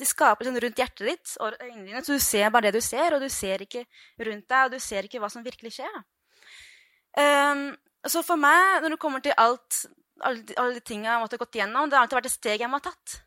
[0.00, 2.02] de skaper liksom rundt hjertet ditt og øynene dine.
[2.02, 3.84] Så du ser bare det du ser, og du ser ikke
[4.26, 6.00] rundt deg, og du ser ikke hva som virkelig skjer.
[7.18, 7.62] Um,
[8.06, 9.84] så for meg, når det kommer til alt,
[10.26, 12.72] alle, alle de tingene jeg måtte gått gjennom, det har alltid vært et steg jeg
[12.72, 13.20] må ha tatt.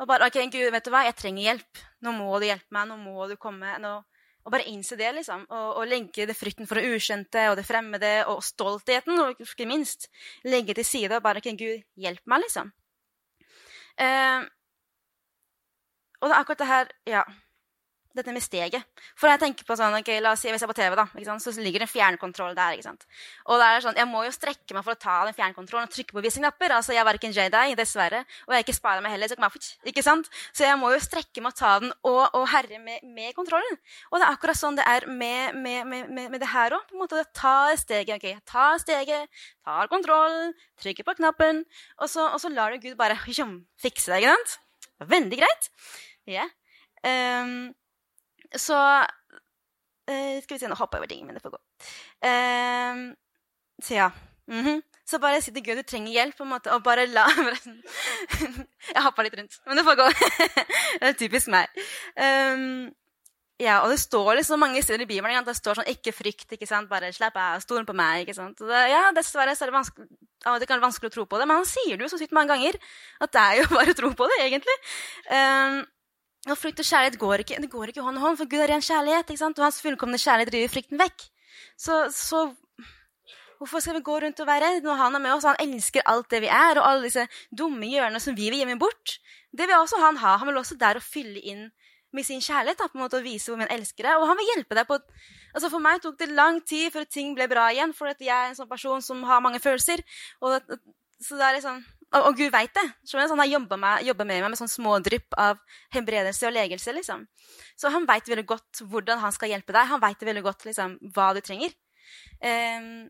[0.00, 1.84] Og bare, ok, Gud, vet du hva, jeg trenger hjelp.
[2.00, 2.88] Nå må du hjelpe meg.
[2.88, 3.76] Nå må du komme.
[3.84, 3.98] Nå,
[4.44, 5.44] og bare innse det, liksom.
[5.48, 9.68] Og, og legge det frykten for det ukjente og det fremmede og stoltheten, og ikke
[9.68, 10.08] minst
[10.48, 12.72] legge til side og bare Kan Gud hjelpe meg, liksom?
[14.00, 14.48] Eh,
[16.20, 17.22] og det er akkurat det her Ja
[18.16, 18.86] dette med steget.
[19.18, 21.36] For jeg tenker på sånn, ok, la oss si, Hvis jeg er på TV, da,
[21.38, 22.74] så ligger det en fjernkontroll der.
[22.74, 23.06] ikke sant?
[23.46, 25.94] Og det er sånn, Jeg må jo strekke meg for å ta den fjernkontrollen og
[25.94, 26.74] trykke på visse knapper.
[26.74, 29.28] altså Jeg er verken Jedi, dessverre, og jeg er ikke Spider meg heller.
[29.28, 30.30] Så, ikke sant?
[30.52, 33.78] så jeg må jo strekke meg og ta den og, og herre med, med, kontrollen.
[34.10, 36.94] Og det er akkurat sånn det er med, med, med, det her òg.
[37.34, 38.16] Ta steget.
[38.16, 39.28] ok, Ta steget,
[39.64, 41.64] tar kontroll, trykker på knappen,
[42.00, 44.22] og så, og så lar du Gud bare fikse det.
[44.22, 44.58] ikke sant?
[45.10, 45.70] Veldig greit.
[46.28, 46.50] Yeah.
[47.00, 47.72] Um,
[48.56, 48.78] så
[50.10, 51.62] uh, Skal vi se, nå hopper jeg over tingene, men det får gå.
[52.26, 53.14] Uh,
[53.82, 54.10] så ja.
[54.50, 54.80] Mm -hmm.
[55.06, 57.26] Så bare si til Gud du trenger hjelp, på en måte, og bare la
[58.94, 60.06] Jeg hoppa litt rundt, men det får gå.
[61.00, 61.66] det er typisk meg.
[62.18, 62.90] Um,
[63.60, 66.66] ja, og det står liksom mange steder i Bibelen det står sånn 'ikke frykt', ikke
[66.66, 66.88] sant?
[66.88, 68.20] bare 'slapp av, stol på meg'.
[68.20, 68.58] ikke sant?
[68.58, 70.06] Det, ja, Dessverre så er det vanskelig,
[70.46, 72.32] av kan være vanskelig å tro på det, men han sier det jo så sykt
[72.32, 72.78] mange ganger
[73.20, 74.76] at det er jo bare å tro på det, egentlig.
[75.28, 75.84] Um,
[76.48, 78.70] og frykt og kjærlighet går ikke, det går ikke hånd i hånd, for Gud er
[78.72, 79.28] ren kjærlighet.
[79.28, 79.58] ikke sant?
[79.58, 81.26] Og hans fullkomne kjærlighet driver frykten vekk.
[81.76, 82.46] Så, så,
[83.58, 85.44] hvorfor skal vi gå rundt og være redd når han er med oss?
[85.44, 88.78] Han elsker alt det vi er, og alle disse dumme hjørnene som vi vil gjemme
[88.80, 89.18] bort.
[89.52, 90.38] Det vil også han ha.
[90.40, 91.68] Han vil også der å fylle inn
[92.16, 94.16] med sin kjærlighet da, på en måte, og vise hvor mye elsker deg.
[94.16, 94.98] Og han vil hjelpe deg på
[95.50, 98.52] altså For meg tok det lang tid før ting ble bra igjen, for jeg er
[98.52, 100.00] en sånn person som har mange følelser.
[100.40, 100.60] Og,
[101.20, 102.86] så det er liksom og, og Gud veit det.
[103.06, 105.60] Så han har jobba med, med, meg med sånn små drypp av
[105.94, 106.94] helbredelse og legelse.
[106.96, 107.26] liksom.
[107.78, 109.90] Så han veit veldig godt hvordan han skal hjelpe deg.
[109.92, 111.74] Han veit veldig godt liksom, hva du trenger.
[112.42, 113.06] Um,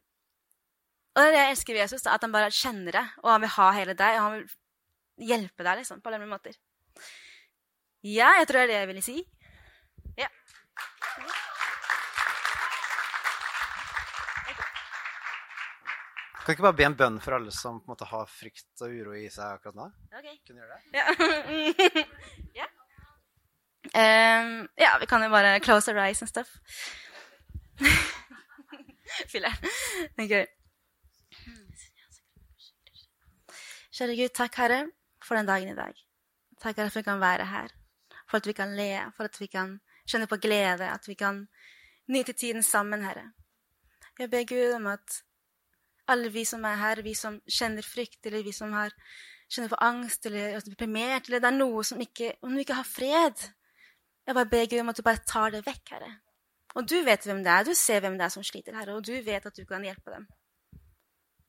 [1.16, 3.42] og det er det jeg elsker ved Jesus, at han bare kjenner det, og han
[3.42, 4.18] vil ha hele deg.
[4.18, 6.60] Og han vil hjelpe deg liksom, på alle mulige måter.
[8.04, 9.18] Ja, jeg tror det er det jeg ville si.
[10.20, 10.28] Ja.
[16.44, 18.92] Kan ikke bare be en bønn for alle som på en måte har frykt og
[18.92, 19.88] uro i seg akkurat nå?
[20.08, 20.38] Okay.
[20.46, 20.82] Kunne gjøre det?
[20.96, 22.04] Ja.
[22.60, 22.68] ja.
[23.90, 26.56] Um, ja, vi kan jo bare close our eyes and stuff.
[29.32, 29.52] Filler.
[30.16, 30.34] Ok.
[34.00, 34.82] Kjære Gud, takk, Herre,
[35.20, 35.96] for den dagen i dag.
[36.62, 37.72] Takk, Herre, for at vi kan være her.
[38.30, 41.48] For at vi kan le, for at vi kan kjenne på glede, at vi kan
[42.08, 43.32] nyte tiden sammen, Herre.
[44.18, 45.20] Jeg ber Gud om at
[46.12, 48.94] alle vi som er her, vi som kjenner frykt, eller vi som har,
[49.50, 52.78] kjenner på angst eller er deprimert, eller det er noe som ikke, om du ikke
[52.78, 53.48] har fred
[54.26, 56.10] Jeg bare ber Gud om at du bare tar det vekk, Herre.
[56.78, 57.64] Og du vet hvem det er.
[57.66, 60.12] Du ser hvem det er som sliter, Herre, og du vet at du kan hjelpe
[60.12, 60.28] dem.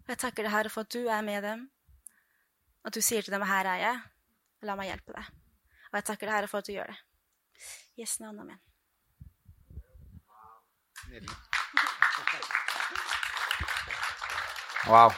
[0.07, 1.67] Jeg takker deg, Herre, for at du er med dem,
[2.87, 4.01] at du sier til dem 'Her er jeg.
[4.63, 5.29] La meg hjelpe deg'.
[5.91, 6.99] Og jeg takker deg, Herre, for at du gjør det.
[7.99, 8.59] Yes, navn, amen.
[11.09, 11.50] Nydelig.
[14.89, 15.13] Wow.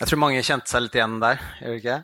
[0.00, 1.42] Jeg tror mange kjente seg litt igjen der.
[1.60, 1.98] gjør det ikke?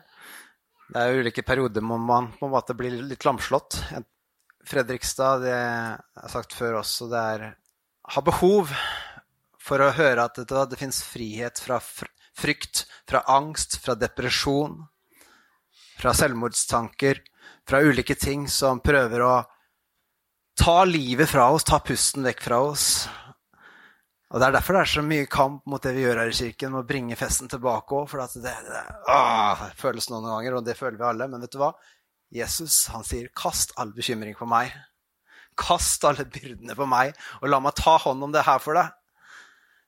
[0.87, 3.81] Det er ulike perioder hvor man på en måte blir litt lamslått.
[4.67, 7.47] Fredrikstad, det har sagt før også, det er
[8.07, 8.71] har behov
[9.59, 14.79] for å høre at det, det fins frihet fra frykt, fra angst, fra depresjon,
[15.97, 17.19] fra selvmordstanker,
[17.67, 19.33] fra ulike ting som prøver å
[20.57, 22.87] ta livet fra oss, ta pusten vekk fra oss.
[24.27, 26.35] Og Det er derfor det er så mye kamp mot det vi gjør her i
[26.35, 28.09] kirken, med å bringe festen tilbake òg.
[28.11, 31.29] For det, det, åh, det, føles noen ganger, og det føler vi alle.
[31.31, 31.71] Men vet du hva?
[32.35, 34.75] Jesus han sier 'kast all bekymring på meg'.
[35.57, 38.91] Kast alle byrdene på meg, og la meg ta hånd om det her for deg.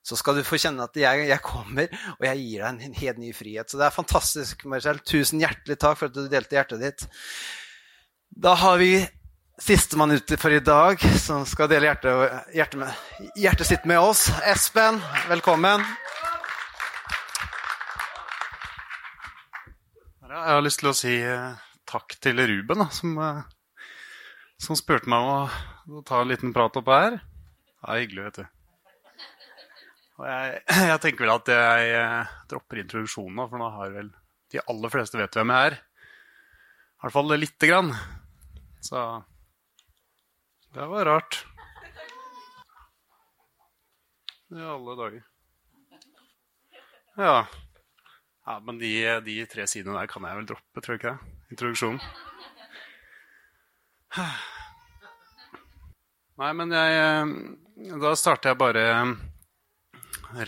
[0.02, 3.20] Så skal du få kjenne at jeg, jeg kommer, og jeg gir deg en helt
[3.20, 3.70] ny frihet.
[3.70, 5.04] Så det er fantastisk, Marcel.
[5.04, 7.06] Tusen hjertelig takk for at du delte hjertet ditt.
[8.32, 9.04] Da har vi
[9.60, 14.28] sistemann ute for i dag, som skal dele hjertet, hjertet, med, hjertet sitt med oss.
[14.48, 15.84] Espen, velkommen.
[20.30, 21.58] Jeg har lyst til å si eh,
[21.90, 23.42] takk til Ruben, som, eh,
[24.62, 27.20] som spurte meg om å, ta en liten prat oppe her.
[27.20, 28.46] Det er hyggelig, vet du.
[30.30, 30.62] Jeg,
[30.94, 34.14] jeg tenker vel at jeg eh, dropper introduksjonen for nå har vel
[34.50, 35.76] de aller fleste vet hvem jeg er.
[35.80, 37.92] I hvert fall lite grann.
[38.84, 39.04] Så
[40.74, 41.46] det var rart.
[44.50, 45.24] I alle dager.
[47.16, 47.48] Ja.
[48.46, 51.36] ja men de, de, tre sidene der kan jeg vel droppe, tror jeg ikke det?
[51.54, 52.02] Introduksjonen.
[56.40, 58.86] Nei, men jeg Da starter jeg bare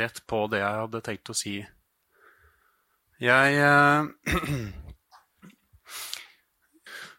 [0.02, 1.56] rett på det jeg hadde tenkt å si.
[3.22, 3.62] Jeg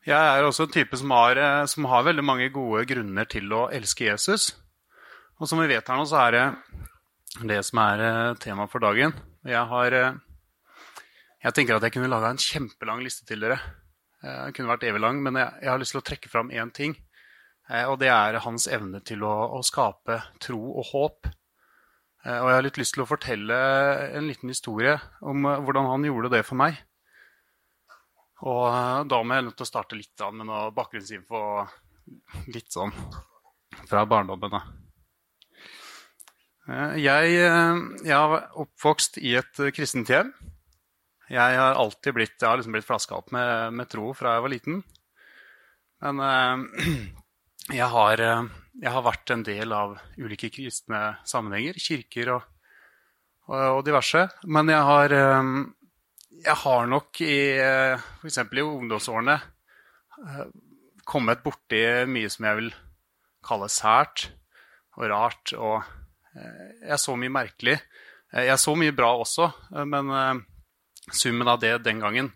[0.03, 3.53] Jeg er også en type som har, eh, som har, veldig mange gode grunner til
[3.55, 4.49] å elske Jesus.
[5.39, 8.83] Og som vi vet her nå, så er det det som er eh, tema for
[8.83, 9.15] dagen.
[9.47, 10.19] Jeg, har, eh,
[11.47, 13.61] jeg tenker at jeg kunne laga en kjempelang liste til dere.
[14.23, 16.71] Den kunne vært evig lang, men jeg, jeg har lyst til å trekke fram én
[16.75, 16.93] ting.
[17.91, 21.27] Og det er hans evne til å, å, skape tro og håp.
[21.27, 23.59] Og jeg har litt lyst til å fortelle
[24.15, 24.95] en liten historie
[25.27, 26.79] om hvordan han gjorde det for meg.
[28.43, 31.43] Og eh, da må jeg å starte litt med noe bakgrunnsinfo
[32.51, 32.93] litt sånn
[33.89, 34.51] fra barndommen.
[34.53, 34.63] da.
[36.99, 40.33] jeg, eh, jeg har oppvokst i et kristent hjem.
[41.33, 44.45] Jeg har alltid blitt, jeg har liksom blitt flaska opp med, med, tro fra jeg
[44.45, 44.83] var liten.
[46.03, 46.19] Men
[47.81, 52.43] jeg har, jeg har, vært en del av ulike kristne sammenhenger, kirker og,
[53.47, 54.27] og diverse.
[54.51, 55.17] Men jeg har
[56.41, 57.39] jeg har nok i
[58.21, 58.39] f.eks.
[58.39, 60.47] i ungdomsårene eh,
[61.07, 62.71] kommet borti mye som jeg vil
[63.45, 64.29] kalle sært
[64.97, 65.55] og rart.
[65.59, 65.79] Og
[66.35, 67.77] eh, jeg så mye merkelig.
[68.33, 69.51] Eh, jeg så mye bra også,
[69.87, 70.43] men
[71.13, 72.33] summen av det den gangen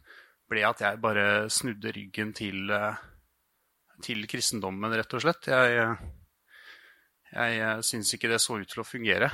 [0.47, 2.71] ble at jeg bare snudde ryggen til,
[4.03, 5.49] til kristendommen, rett og slett.
[5.51, 5.97] Jeg,
[7.35, 9.33] jeg syns ikke det så ut til å fungere.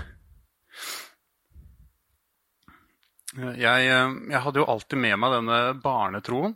[3.33, 6.53] Jeg, eh, jeg, hadde jo alltid med meg denne barnetroen.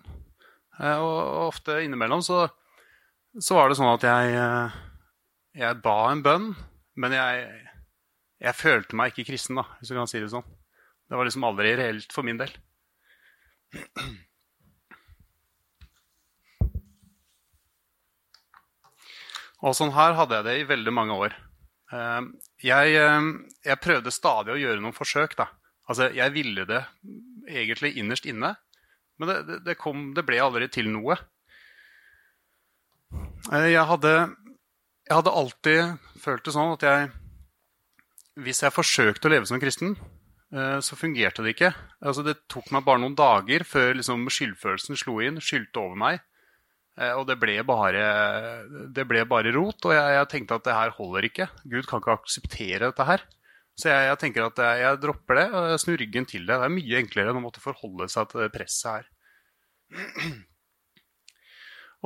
[0.77, 2.43] Eh, og ofte innimellom så,
[3.41, 4.77] så var det sånn at jeg, eh,
[5.63, 6.51] jeg ba en bønn,
[7.01, 7.49] men jeg,
[8.45, 10.45] jeg følte meg ikke kristen, da, hvis du kan si det sånn.
[11.09, 12.53] Det var liksom aldri reelt for min del.
[19.65, 21.37] Og sånn her hadde jeg det i veldig mange år.
[22.61, 22.97] Jeg,
[23.65, 25.39] jeg prøvde stadig å gjøre noen forsøk.
[25.39, 25.47] da.
[25.87, 26.83] Altså, Jeg ville det
[27.47, 28.57] egentlig innerst inne,
[29.19, 31.17] men det, det, det, kom, det ble aldri til noe.
[33.53, 34.13] Eh, jeg hadde,
[35.07, 37.11] jeg hadde alltid følt det sånn at jeg
[38.43, 39.95] Hvis jeg forsøkte å leve som kristen,
[40.85, 41.71] så fungerte det ikke.
[42.05, 46.21] Altså, det tok meg bare noen dager før liksom, skyldfølelsen slo inn, skyldte over meg.
[46.97, 48.05] Eh, og det ble bare,
[48.95, 49.79] det ble bare rot.
[49.85, 51.49] Og jeg, jeg, tenkte at det her holder ikke.
[51.69, 53.25] Gud kan ikke akseptere dette her.
[53.77, 56.57] Så jeg, jeg tenker at jeg, jeg, dropper det og jeg snur ryggen til det.
[56.57, 59.11] Det er mye enklere enn å måtte forholde seg til det presset her.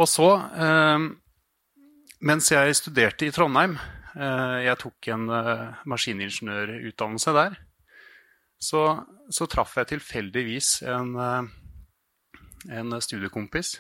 [0.01, 0.29] Og så,
[0.67, 1.07] eh,
[2.27, 7.59] mens jeg studerte i Trondheim eh, Jeg tok en eh, maskiningeniørutdannelse der.
[8.61, 8.83] Så,
[9.33, 13.79] så traff jeg tilfeldigvis en, eh, en studiekompis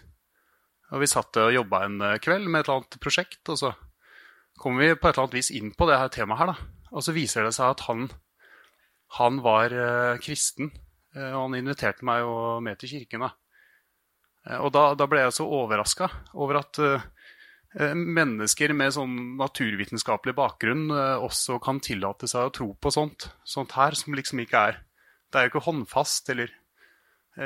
[0.90, 3.72] og vi satt og jobba en eh, kveld med et eller annet prosjekt, og så
[4.60, 6.52] kom vi på et eller annet vis inn på det her temaet her.
[6.52, 6.79] da.
[6.90, 8.08] Og så viser det seg at han,
[9.18, 10.72] han var uh, kristen,
[11.16, 13.26] uh, og han inviterte meg jo med til kirken.
[13.26, 13.32] da.
[14.48, 16.84] Uh, og da, da, ble jeg så overraska over at
[17.70, 23.94] mennesker med sånn naturvitenskapelig bakgrunn også kan tillate seg å tro på sånt, sånt her,
[23.94, 24.80] som liksom ikke er
[25.30, 26.50] Det er jo ikke håndfast eller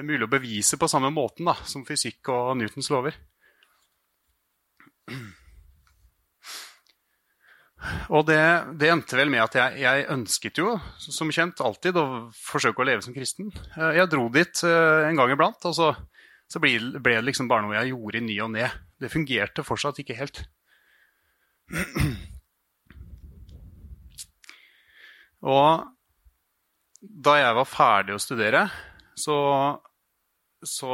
[0.00, 3.20] mulig å bevise på samme måten da, som fysikk og Newtons lover.
[8.09, 8.40] Og det,
[8.81, 12.88] det, endte vel med at jeg, jeg, ønsket jo, som kjent, alltid å forsøke å
[12.88, 13.51] leve som kristen.
[13.77, 15.90] Eh, jeg dro dit eh, en gang iblant, og så,
[16.51, 18.68] så ble, det liksom bare noe jeg gjorde i ny og ne.
[19.01, 20.44] Det fungerte fortsatt ikke helt.
[25.44, 25.85] Og
[27.05, 28.62] da jeg var ferdig å studere,
[29.18, 29.37] så,
[30.64, 30.92] så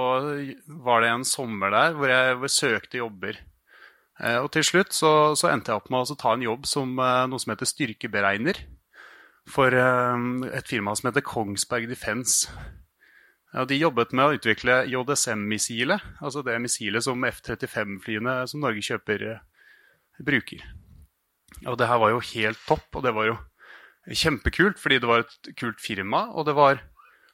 [0.82, 3.38] var det en sommer der hvor jeg, søkte jobber
[4.20, 7.24] og til slutt så, så, endte jeg opp med å ta en jobb som eh,
[7.30, 8.58] noe som heter styrkeberegner.
[9.50, 10.26] For eh,
[10.58, 12.50] et firma som heter Kongsberg Defence.
[13.54, 19.24] Ja, de jobbet med å utvikle JSM-missilet, altså det missilet som F-35-flyene som Norge kjøper,
[20.22, 20.62] bruker.
[21.64, 23.34] Og det her var jo helt topp, og det var jo
[24.06, 26.28] kjempekult, fordi det var et kult firma.
[26.30, 26.78] Og det var,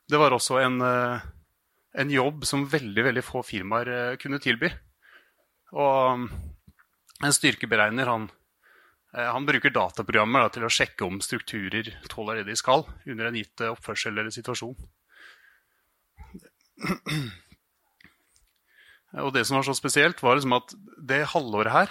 [0.08, 4.70] det var også en, en, jobb som veldig, veldig få firmaer kunne tilby.
[5.76, 6.30] Og
[7.24, 8.30] en styrkeberegner han,
[9.16, 13.24] eh, han bruker dataprogrammer da, til å sjekke om strukturer tåler det de skal under
[13.28, 14.76] en gitt eh, oppførsel eller situasjon.
[19.16, 20.74] Og det som var så spesielt, var liksom at
[21.08, 21.88] det halvåret her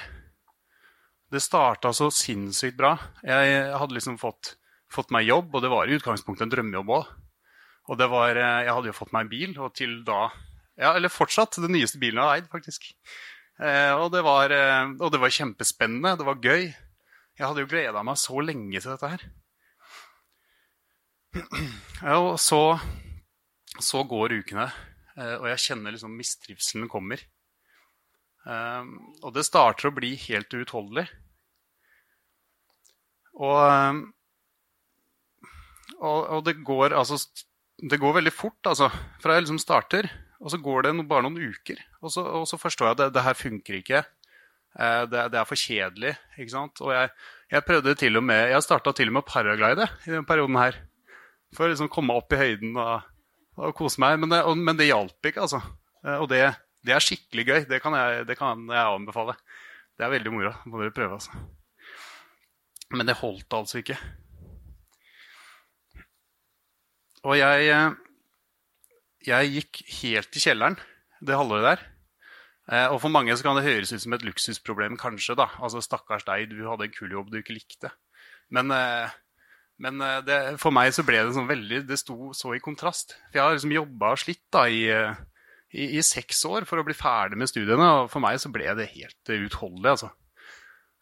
[1.33, 2.91] Det starta så sinnssykt bra.
[3.25, 4.53] Jeg hadde liksom fått,
[4.93, 7.05] fått meg jobb, og det var i utgangspunktet en drømmejobb òg.
[7.89, 10.29] Og det var, eh, jeg hadde jo fått meg en bil, og til da
[10.75, 12.89] ja, Eller fortsatt den nyeste bilen jeg har eid, faktisk.
[13.55, 16.15] Eh, og, det var, eh, og, det var, kjempespennende.
[16.19, 16.65] Det var gøy.
[17.35, 19.25] Jeg hadde jo gleda meg så lenge til dette her.
[22.15, 22.77] Og så,
[23.83, 24.69] så, går ukene,
[25.17, 27.19] eh, og jeg kjenner liksom mistrivselen kommer.
[28.45, 31.03] og det starter å bli helt uutholdelig.
[33.35, 34.05] Og,
[35.97, 37.17] og, og, det går altså
[37.75, 38.87] Det går veldig fort, altså.
[39.19, 40.07] Fra jeg liksom starter,
[40.41, 43.09] og så går det bare noen uker, og så, og så forstår jeg at det,
[43.15, 44.01] det, her funker ikke.
[44.75, 46.15] Eh, det, det, er for kjedelig.
[46.35, 46.81] ikke sant?
[46.83, 47.11] Og jeg,
[47.53, 50.79] jeg prøvde til og med, jeg starta til og med paraglide i denne perioden her.
[51.55, 53.05] For å liksom komme opp i høyden og,
[53.61, 54.17] og kose meg.
[54.19, 55.61] Men det, og, men det hjalp ikke, altså.
[56.03, 56.43] Eh, og det,
[56.83, 57.61] det, er skikkelig gøy.
[57.71, 59.37] Det kan, jeg, det kan jeg anbefale.
[59.95, 60.51] Det er veldig moro.
[60.67, 61.45] Må dere prøve, altså.
[62.93, 63.97] Men det holdt altså ikke.
[67.25, 67.95] Og jeg eh,
[69.27, 70.79] jeg gikk helt i kjelleren
[71.25, 71.83] det halvåret der.
[72.71, 75.37] Eh, og for mange så kan det høres ut som et luksusproblem, kanskje.
[75.37, 75.49] da.
[75.61, 77.91] Altså, Stakkars deg, du hadde en kul jobb du ikke likte.
[78.49, 79.13] Men, eh,
[79.81, 83.17] men eh, det, for meg så ble det sånn veldig Det sto så i kontrast.
[83.29, 86.85] For jeg har liksom jobba og slitt da i, i, i, seks år for å
[86.87, 90.13] bli ferdig med studiene, og for meg så ble det helt uutholdelig, altså.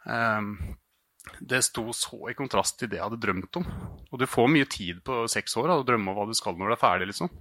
[0.03, 0.57] Um,
[1.39, 3.67] det sto så i kontrast til det jeg hadde drømt om.
[4.11, 6.57] Og du får mye tid på seks år da, å drømme om hva du skal
[6.59, 7.07] når du er ferdig.
[7.13, 7.32] liksom.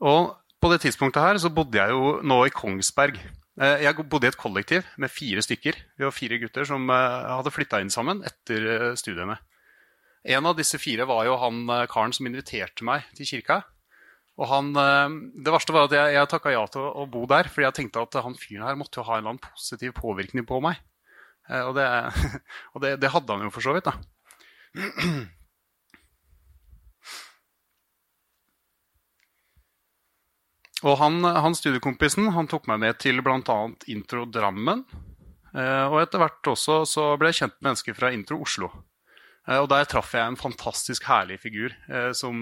[0.00, 3.20] Og på det tidspunktet her så bodde jeg jo nå i Kongsberg.
[3.60, 5.76] Eh, jeg bodde i et kollektiv med fire stykker.
[5.96, 9.36] Vi var fire gutter som eh, hadde flytta inn sammen etter eh, studiene.
[10.24, 13.62] En av disse fire var jo han karen som inviterte meg til kirka.
[14.40, 17.66] Og han, det verste var at jeg, jeg takka ja til å bo der, fordi
[17.66, 20.60] jeg tenkte at han fyren her måtte jo ha en eller annen positiv påvirkning på
[20.64, 20.80] meg.
[21.50, 21.86] Eh, og det,
[22.74, 23.94] og det, det hadde han jo for så vidt, da.
[30.80, 33.56] Og han, han studiekompisen han tok meg med til bl.a.
[33.92, 34.80] Intro Drammen.
[35.52, 38.70] Eh, og etter hvert også så ble jeg kjent med mennesker fra Intro Oslo.
[39.44, 41.74] Eh, og der traff jeg en fantastisk herlig figur
[42.16, 42.40] som,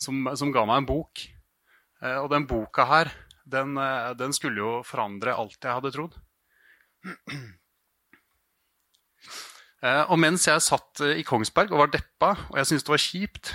[0.00, 1.26] som, som, ga meg en bok.
[2.22, 3.12] Og den boka her,
[3.44, 3.76] den,
[4.16, 6.16] den, skulle jo forandre alt jeg hadde trodd.
[9.84, 13.50] og mens jeg satt i Kongsberg og var deppa, og jeg syntes det var kjipt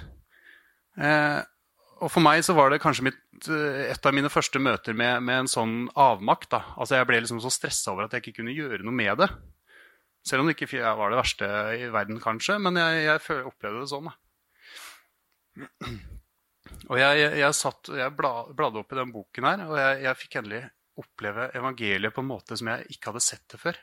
[2.00, 5.24] Og for meg så var det kanskje mitt Eh, et av mine første møter med,
[5.24, 6.50] med en sånn avmakt.
[6.52, 6.64] Da.
[6.78, 9.30] Altså Jeg ble liksom så stressa over at jeg ikke kunne gjøre noe med det.
[10.28, 11.50] Selv om det ikke var det verste
[11.80, 12.58] i verden, kanskje.
[12.62, 14.10] Men jeg, jeg opplevde det sånn.
[14.10, 14.18] Da.
[16.90, 20.38] Og jeg, jeg, satt, jeg bladde opp i den boken her, og jeg, jeg fikk
[20.40, 20.62] endelig
[21.00, 23.80] oppleve evangeliet på en måte som jeg ikke hadde sett det før.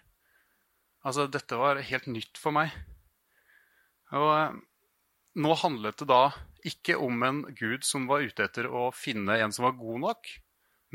[1.06, 2.72] Altså, dette var helt nytt for meg.
[4.16, 4.56] Og eh,
[5.38, 6.24] nå handlet det da
[6.66, 10.32] ikke om en gud som var ute etter å finne en som var god nok,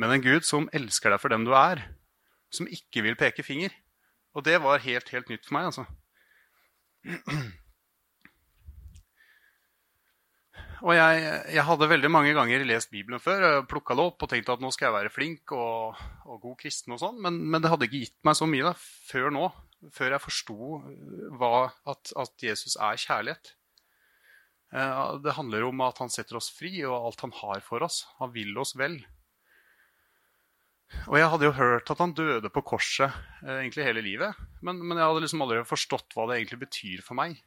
[0.01, 1.86] men en gud som elsker deg for den du er,
[2.51, 3.72] som ikke vil peke finger.
[4.36, 5.88] Og det var helt, helt nytt for meg, altså.
[10.82, 11.18] Og jeg,
[11.53, 14.72] jeg, hadde veldig mange ganger lest Bibelen før, plukka det opp og tenkt at nå
[14.74, 18.01] skal jeg være flink og, og god kristen, og sånn, men, men, det hadde ikke
[18.01, 18.74] gitt meg så mye da,
[19.12, 19.45] før nå.
[19.89, 20.57] Før jeg forsto
[21.89, 23.55] at, at Jesus er kjærlighet.
[24.71, 28.05] Eh, det handler om at han setter oss fri, og alt han har for oss.
[28.21, 28.99] Han vil oss vel.
[31.07, 33.11] Og jeg hadde jo hørt at han døde på korset
[33.43, 34.39] eh, egentlig hele livet.
[34.61, 37.39] Men, men, jeg hadde liksom aldri forstått hva det egentlig betyr for meg.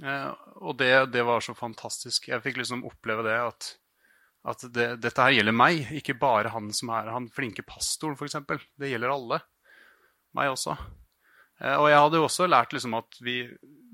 [0.00, 0.30] Eh,
[0.64, 2.30] og det, det var så fantastisk.
[2.32, 3.72] Jeg fikk liksom oppleve det at,
[4.42, 8.40] at det, dette her gjelder meg, ikke bare han som er han flinke pastoren, f.eks.
[8.78, 9.38] Det gjelder alle.
[10.34, 10.74] Meg også.
[11.62, 13.44] Eh, og jeg hadde jo også lært liksom at vi,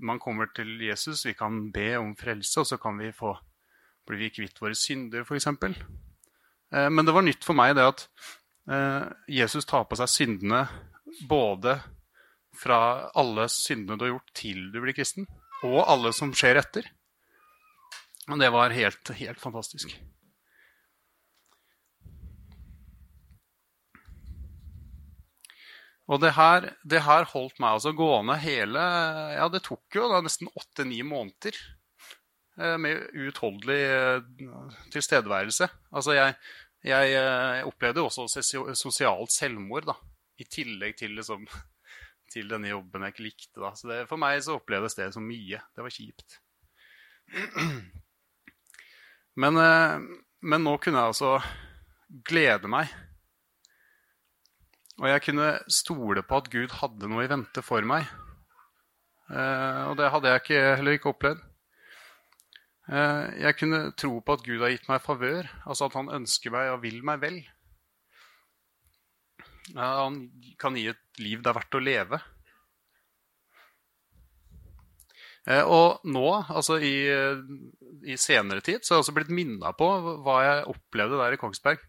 [0.01, 3.35] man kommer til Jesus, vi kan be om frelse, og så kan vi få,
[4.09, 5.51] bli vi kvitt våre synder, f.eks.
[5.53, 8.07] Eh, men det var nytt for meg det at
[8.73, 9.05] eh,
[9.41, 10.65] Jesus tar på seg syndene
[11.29, 11.77] både
[12.59, 15.29] fra alle syndene du har gjort til du blir kristen,
[15.67, 16.89] og alle som skjer etter.
[18.29, 19.93] Og det var helt, helt fantastisk.
[26.09, 28.81] Og det her, det her, holdt meg altså gående hele
[29.37, 31.57] Ja, det tok jo da nesten åtte-ni måneder
[32.57, 34.23] eh, med uutholdelig eh,
[34.95, 35.69] tilstedeværelse.
[35.93, 36.37] Altså, jeg,
[36.89, 38.43] jeg, jeg, opplevde jo også
[38.73, 39.99] sosialt selvmord, da.
[40.39, 41.45] I tillegg til, liksom,
[42.33, 43.61] til denne jobben jeg ikke likte.
[43.61, 43.75] Da.
[43.77, 45.61] Så det, for meg så opplevdes det som mye.
[45.77, 46.41] Det var kjipt.
[49.39, 50.01] Men, eh,
[50.43, 51.37] men nå kunne jeg altså
[52.27, 52.91] glede meg
[54.99, 58.09] og jeg kunne stole på at Gud hadde noe i vente for meg.
[59.29, 61.45] Eh, og det hadde jeg ikke, heller ikke opplevd.
[62.89, 66.55] Eh, jeg kunne tro på at Gud har gitt meg favør, altså at han ønsker
[66.55, 67.39] meg og vil meg vel.
[69.77, 70.23] Eh, han
[70.61, 72.21] kan gi et liv det er verdt å leve.
[75.49, 76.97] Eh, og nå, altså i,
[78.09, 79.89] i, senere tid, så har jeg også blitt minna på
[80.25, 81.85] hva jeg opplevde der i Kongsberg.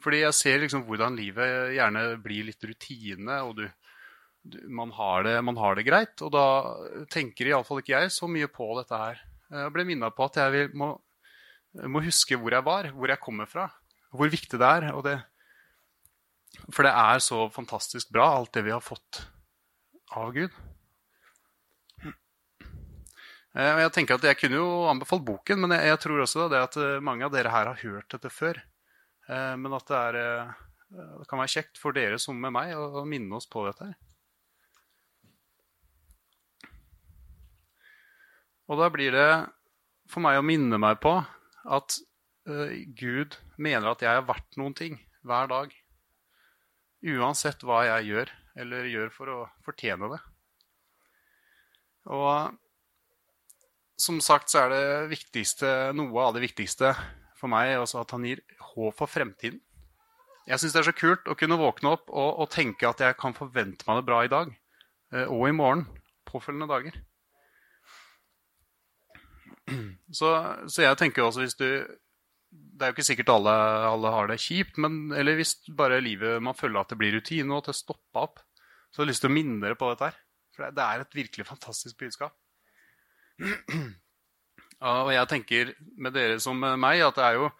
[0.00, 3.66] Fordi jeg ser liksom hvordan livet gjerne blir litt rutine, og du,
[4.42, 6.22] du, man, har det, man, har det, greit.
[6.24, 6.46] Og da
[7.12, 9.20] tenker iallfall ikke jeg så mye på dette her.
[9.50, 10.94] Jeg ble minna på at jeg vil, må,
[11.84, 13.68] må, huske hvor jeg var, hvor jeg kommer fra.
[14.16, 14.88] Hvor viktig det er.
[15.04, 15.18] Det,
[16.72, 19.24] for det er så fantastisk bra, alt det vi har fått
[20.16, 20.56] av Gud.
[23.50, 26.76] Eh, jeg tenker at jeg kunne jo anbefalt boken, men jeg, jeg tror også at
[27.04, 28.62] mange av dere her har hørt dette før.
[29.30, 32.74] Eh, men at det, er, eh, det kan være kjekt for dere som med meg
[32.74, 33.90] å minne oss på dette.
[33.90, 33.98] her.
[38.70, 39.30] Og da blir det
[40.10, 41.16] for meg å minne meg på
[41.74, 41.96] at
[42.46, 45.74] uh, Gud mener at jeg er verdt noen ting hver dag.
[47.02, 48.30] Uansett hva jeg gjør,
[48.62, 50.20] eller gjør for å fortjene det.
[52.14, 52.54] Og
[54.00, 56.94] som sagt så er det viktigste, noe av det viktigste
[57.40, 58.40] for meg også at han gir
[58.80, 59.60] håp for fremtiden.
[60.48, 63.16] Jeg syns det er så kult å kunne våkne opp og, og, tenke at jeg
[63.20, 64.50] kan forvente meg det bra i dag
[65.14, 65.84] eh, og i morgen.
[66.26, 66.98] Påfølgende dager.
[70.18, 70.28] Så,
[70.66, 73.52] så, jeg tenker også hvis du Det er jo ikke sikkert alle,
[73.86, 77.54] alle har det kjipt, men eller hvis bare livet man føler at det blir rutine
[77.54, 78.40] og til å stoppe opp,
[78.90, 80.16] så har jeg lyst til å minne dere på dette her.
[80.56, 82.34] For det er et virkelig fantastisk budskap.
[84.80, 87.50] Og jeg tenker med dere som meg at det er jo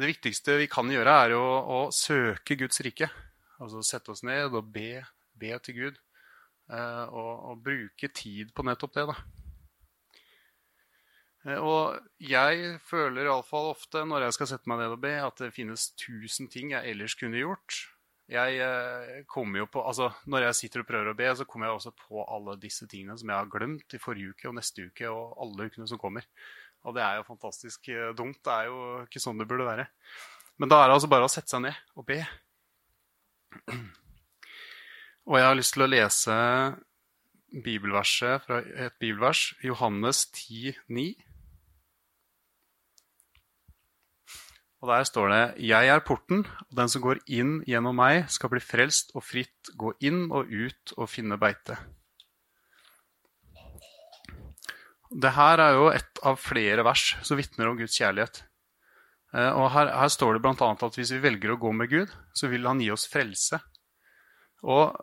[0.00, 1.44] det viktigste vi kan gjøre, er å,
[1.76, 3.10] å søke Guds rike.
[3.60, 5.02] Altså sette oss ned og be,
[5.36, 6.00] be til Gud.
[6.72, 9.16] eh, Og, og bruke tid på nettopp det, da.
[11.46, 15.40] Eh, Og jeg føler iallfall ofte når jeg skal sette meg ned og be, at
[15.44, 17.80] det finnes tusen ting jeg ellers kunne gjort.
[18.30, 21.66] Jeg eh, kommer jo på, altså Når jeg sitter og prøver å be, så kommer
[21.66, 24.86] jeg også på alle disse tingene som jeg har glemt i forrige uke og neste
[24.86, 26.28] uke og alle ukene som kommer.
[26.88, 28.40] Og det er jo fantastisk eh, dumt.
[28.44, 29.88] Det er jo ikke sånn det burde være.
[30.60, 32.20] Men da er det altså bare å sette seg ned og be.
[35.30, 36.36] Og jeg har lyst til å lese
[37.50, 41.08] bibelverset fra et bibelvers, Johannes 10, 9.
[44.80, 48.52] Og der står det Jeg er porten, og den som går inn gjennom meg, skal
[48.52, 51.76] bli frelst og fritt gå inn og ut og finne beite.
[55.10, 58.44] Det her er jo et av flere vers som vitner om Guds kjærlighet.
[59.34, 60.70] Eh, Og her, her står det bl.a.
[60.70, 63.58] at hvis vi velger å gå med Gud, så vil han gi oss frelse.
[64.62, 64.94] Og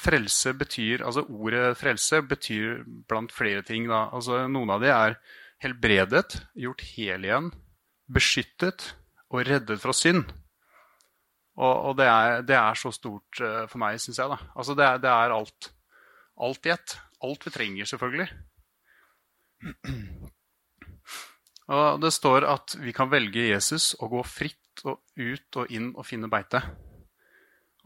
[0.00, 3.88] frelse betyr, altså ordet frelse betyr blant flere ting.
[3.90, 4.06] Da.
[4.14, 5.18] Altså, noen av de er
[5.62, 7.50] helbredet, gjort hel igjen,
[8.12, 8.94] beskyttet
[9.32, 10.24] og reddet fra synd.
[11.60, 14.32] Og, og det, er, det er så stort eh, for meg, syns jeg.
[14.32, 14.40] Da.
[14.56, 15.68] Altså, det, er, det er alt.
[16.40, 16.96] Alt i ett.
[17.22, 18.30] Alt vi trenger, selvfølgelig.
[21.72, 25.92] Og det står at vi kan velge Jesus og gå fritt og ut og inn
[25.94, 26.60] og finne beite.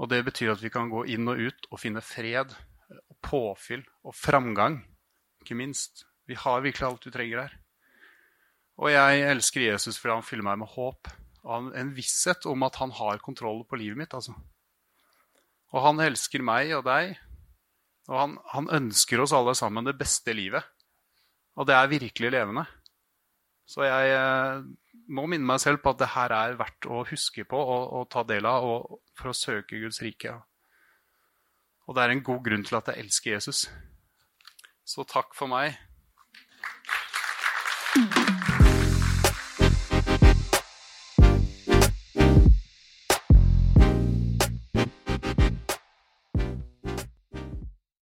[0.01, 2.53] Og det betyr at vi kan gå inn og ut og finne fred
[2.93, 4.81] og påfyll og framgang.
[5.43, 6.07] Ikke minst.
[6.27, 7.55] Vi har virkelig alt vi trenger her.
[8.77, 11.09] Og jeg elsker Jesus fordi han fyller meg med håp
[11.47, 14.15] og en visshet om at han har kontroll på livet mitt.
[14.15, 14.35] altså.
[15.73, 17.15] Og han elsker meg og deg,
[18.11, 20.67] og han, han ønsker oss alle sammen det beste livet.
[21.57, 22.67] Og det er virkelig levende.
[23.67, 24.61] Så jeg eh,
[25.09, 28.11] må minne meg selv på at det her er verdt å huske på og, og
[28.13, 30.35] ta del av og, for å søke Guds rike.
[31.87, 33.67] Og det er en god grunn til at jeg elsker Jesus.
[34.87, 35.75] Så takk for meg.